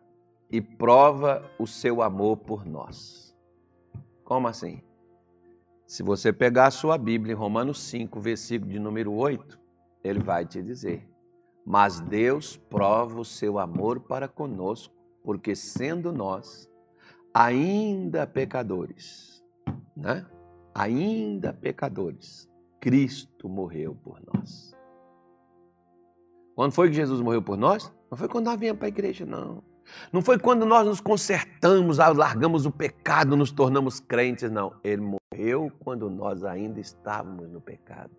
e 0.51 0.59
prova 0.59 1.49
o 1.57 1.65
seu 1.65 2.01
amor 2.01 2.35
por 2.35 2.65
nós. 2.65 3.33
Como 4.25 4.49
assim? 4.49 4.83
Se 5.91 6.03
você 6.03 6.31
pegar 6.31 6.67
a 6.67 6.71
sua 6.71 6.97
Bíblia 6.97 7.33
em 7.33 7.35
Romanos 7.35 7.81
5, 7.81 8.17
versículo 8.21 8.71
de 8.71 8.79
número 8.79 9.11
8, 9.11 9.59
ele 10.01 10.19
vai 10.19 10.45
te 10.45 10.63
dizer: 10.63 11.05
Mas 11.65 11.99
Deus 11.99 12.55
prova 12.55 13.19
o 13.19 13.25
seu 13.25 13.59
amor 13.59 13.99
para 13.99 14.25
conosco, 14.25 14.95
porque 15.21 15.53
sendo 15.53 16.13
nós 16.13 16.71
ainda 17.33 18.25
pecadores, 18.25 19.43
né? 19.93 20.25
Ainda 20.73 21.51
pecadores, 21.51 22.49
Cristo 22.79 23.49
morreu 23.49 23.93
por 23.93 24.21
nós. 24.33 24.73
Quando 26.55 26.71
foi 26.71 26.87
que 26.87 26.95
Jesus 26.95 27.19
morreu 27.19 27.41
por 27.41 27.57
nós? 27.57 27.93
Não 28.09 28.17
foi 28.17 28.29
quando 28.29 28.45
nós 28.45 28.57
viemos 28.57 28.79
para 28.79 28.87
a 28.87 28.95
igreja, 28.95 29.25
não. 29.25 29.61
Não 30.13 30.21
foi 30.21 30.39
quando 30.39 30.65
nós 30.65 30.87
nos 30.87 31.01
consertamos, 31.01 31.97
largamos 31.97 32.65
o 32.65 32.71
pecado, 32.71 33.35
nos 33.35 33.51
tornamos 33.51 33.99
crentes, 33.99 34.49
não. 34.49 34.73
Ele 34.85 35.19
morreu 35.41 35.71
quando 35.79 36.09
nós 36.09 36.43
ainda 36.43 36.79
estávamos 36.79 37.49
no 37.49 37.59
pecado. 37.59 38.11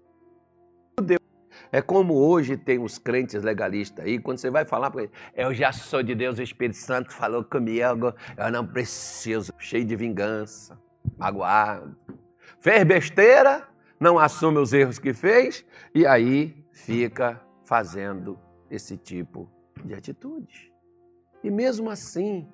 É 1.70 1.80
como 1.80 2.14
hoje 2.14 2.56
tem 2.56 2.78
os 2.82 2.98
crentes 2.98 3.42
legalistas 3.42 4.04
aí, 4.04 4.18
quando 4.18 4.38
você 4.38 4.50
vai 4.50 4.64
falar 4.64 4.90
para 4.90 5.04
ele, 5.04 5.12
eu 5.34 5.54
já 5.54 5.72
sou 5.72 6.02
de 6.02 6.14
Deus, 6.14 6.38
o 6.38 6.42
Espírito 6.42 6.76
Santo 6.76 7.12
falou 7.12 7.44
comigo, 7.44 8.14
eu 8.36 8.50
não 8.50 8.66
preciso, 8.66 9.52
cheio 9.58 9.84
de 9.84 9.94
vingança, 9.96 10.78
magoado. 11.16 11.96
Fez 12.60 12.84
besteira, 12.84 13.66
não 13.98 14.18
assume 14.18 14.58
os 14.58 14.72
erros 14.72 14.98
que 14.98 15.14
fez, 15.14 15.64
e 15.94 16.06
aí 16.06 16.54
fica 16.72 17.40
fazendo 17.64 18.38
esse 18.70 18.96
tipo 18.96 19.50
de 19.84 19.94
atitude. 19.94 20.72
E 21.42 21.50
mesmo 21.50 21.90
assim, 21.90 22.48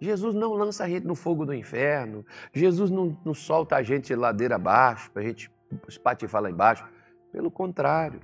Jesus 0.00 0.34
não 0.34 0.52
lança 0.52 0.84
a 0.84 0.88
gente 0.88 1.06
no 1.06 1.14
fogo 1.14 1.46
do 1.46 1.54
inferno, 1.54 2.24
Jesus 2.52 2.90
não, 2.90 3.16
não 3.24 3.32
solta 3.34 3.76
a 3.76 3.82
gente 3.82 4.14
ladeira 4.14 4.56
abaixo, 4.56 5.10
para 5.10 5.22
a 5.22 5.24
gente 5.24 5.50
espatifar 5.88 6.42
lá 6.42 6.50
embaixo. 6.50 6.84
Pelo 7.32 7.50
contrário. 7.50 8.20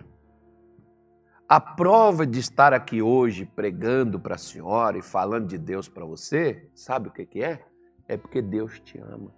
A 1.48 1.60
prova 1.60 2.26
de 2.26 2.38
estar 2.38 2.72
aqui 2.72 3.02
hoje 3.02 3.44
pregando 3.44 4.18
para 4.18 4.36
a 4.36 4.38
senhora 4.38 4.96
e 4.96 5.02
falando 5.02 5.46
de 5.46 5.58
Deus 5.58 5.88
para 5.88 6.04
você, 6.04 6.66
sabe 6.74 7.08
o 7.08 7.10
que, 7.10 7.26
que 7.26 7.42
é? 7.42 7.62
É 8.08 8.16
porque 8.16 8.40
Deus 8.40 8.80
te 8.80 8.98
ama. 8.98 9.30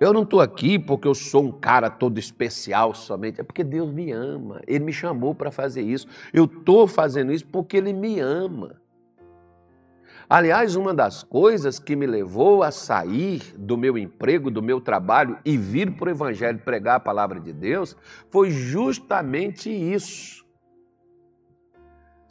Eu 0.00 0.12
não 0.12 0.22
estou 0.24 0.40
aqui 0.40 0.78
porque 0.78 1.06
eu 1.06 1.14
sou 1.14 1.44
um 1.44 1.52
cara 1.52 1.88
todo 1.88 2.18
especial 2.18 2.92
somente, 2.92 3.40
é 3.40 3.44
porque 3.44 3.62
Deus 3.62 3.92
me 3.92 4.10
ama. 4.10 4.60
Ele 4.66 4.84
me 4.84 4.92
chamou 4.92 5.34
para 5.34 5.52
fazer 5.52 5.82
isso. 5.82 6.08
Eu 6.32 6.44
estou 6.44 6.88
fazendo 6.88 7.32
isso 7.32 7.46
porque 7.46 7.76
Ele 7.76 7.92
me 7.92 8.18
ama. 8.18 8.82
Aliás, 10.28 10.74
uma 10.74 10.94
das 10.94 11.22
coisas 11.22 11.78
que 11.78 11.94
me 11.94 12.06
levou 12.06 12.62
a 12.62 12.70
sair 12.70 13.54
do 13.58 13.76
meu 13.76 13.98
emprego, 13.98 14.50
do 14.50 14.62
meu 14.62 14.80
trabalho 14.80 15.38
e 15.44 15.56
vir 15.56 15.96
para 15.96 16.08
o 16.08 16.10
Evangelho 16.10 16.58
pregar 16.58 16.96
a 16.96 17.00
palavra 17.00 17.38
de 17.38 17.52
Deus 17.52 17.96
foi 18.30 18.50
justamente 18.50 19.70
isso. 19.70 20.44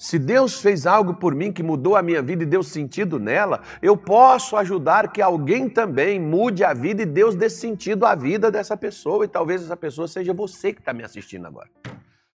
Se 0.04 0.20
Deus 0.20 0.60
fez 0.60 0.86
algo 0.86 1.14
por 1.14 1.34
mim 1.34 1.50
que 1.50 1.64
mudou 1.64 1.96
a 1.96 2.02
minha 2.02 2.22
vida 2.22 2.44
e 2.44 2.46
deu 2.46 2.62
sentido 2.62 3.18
nela, 3.18 3.62
eu 3.82 3.96
posso 3.96 4.58
ajudar 4.58 5.14
que 5.14 5.22
alguém 5.22 5.70
também 5.70 6.20
mude 6.20 6.62
a 6.62 6.74
vida 6.74 7.04
e 7.04 7.06
Deus 7.06 7.36
dê 7.36 7.50
sentido 7.50 8.06
à 8.06 8.14
vida 8.14 8.52
dessa 8.52 8.76
pessoa. 8.76 9.24
E 9.24 9.30
talvez 9.30 9.64
essa 9.64 9.78
pessoa 9.78 10.06
seja 10.08 10.34
você 10.34 10.74
que 10.74 10.82
está 10.82 10.92
me 10.92 11.04
assistindo 11.04 11.48
agora. 11.48 11.70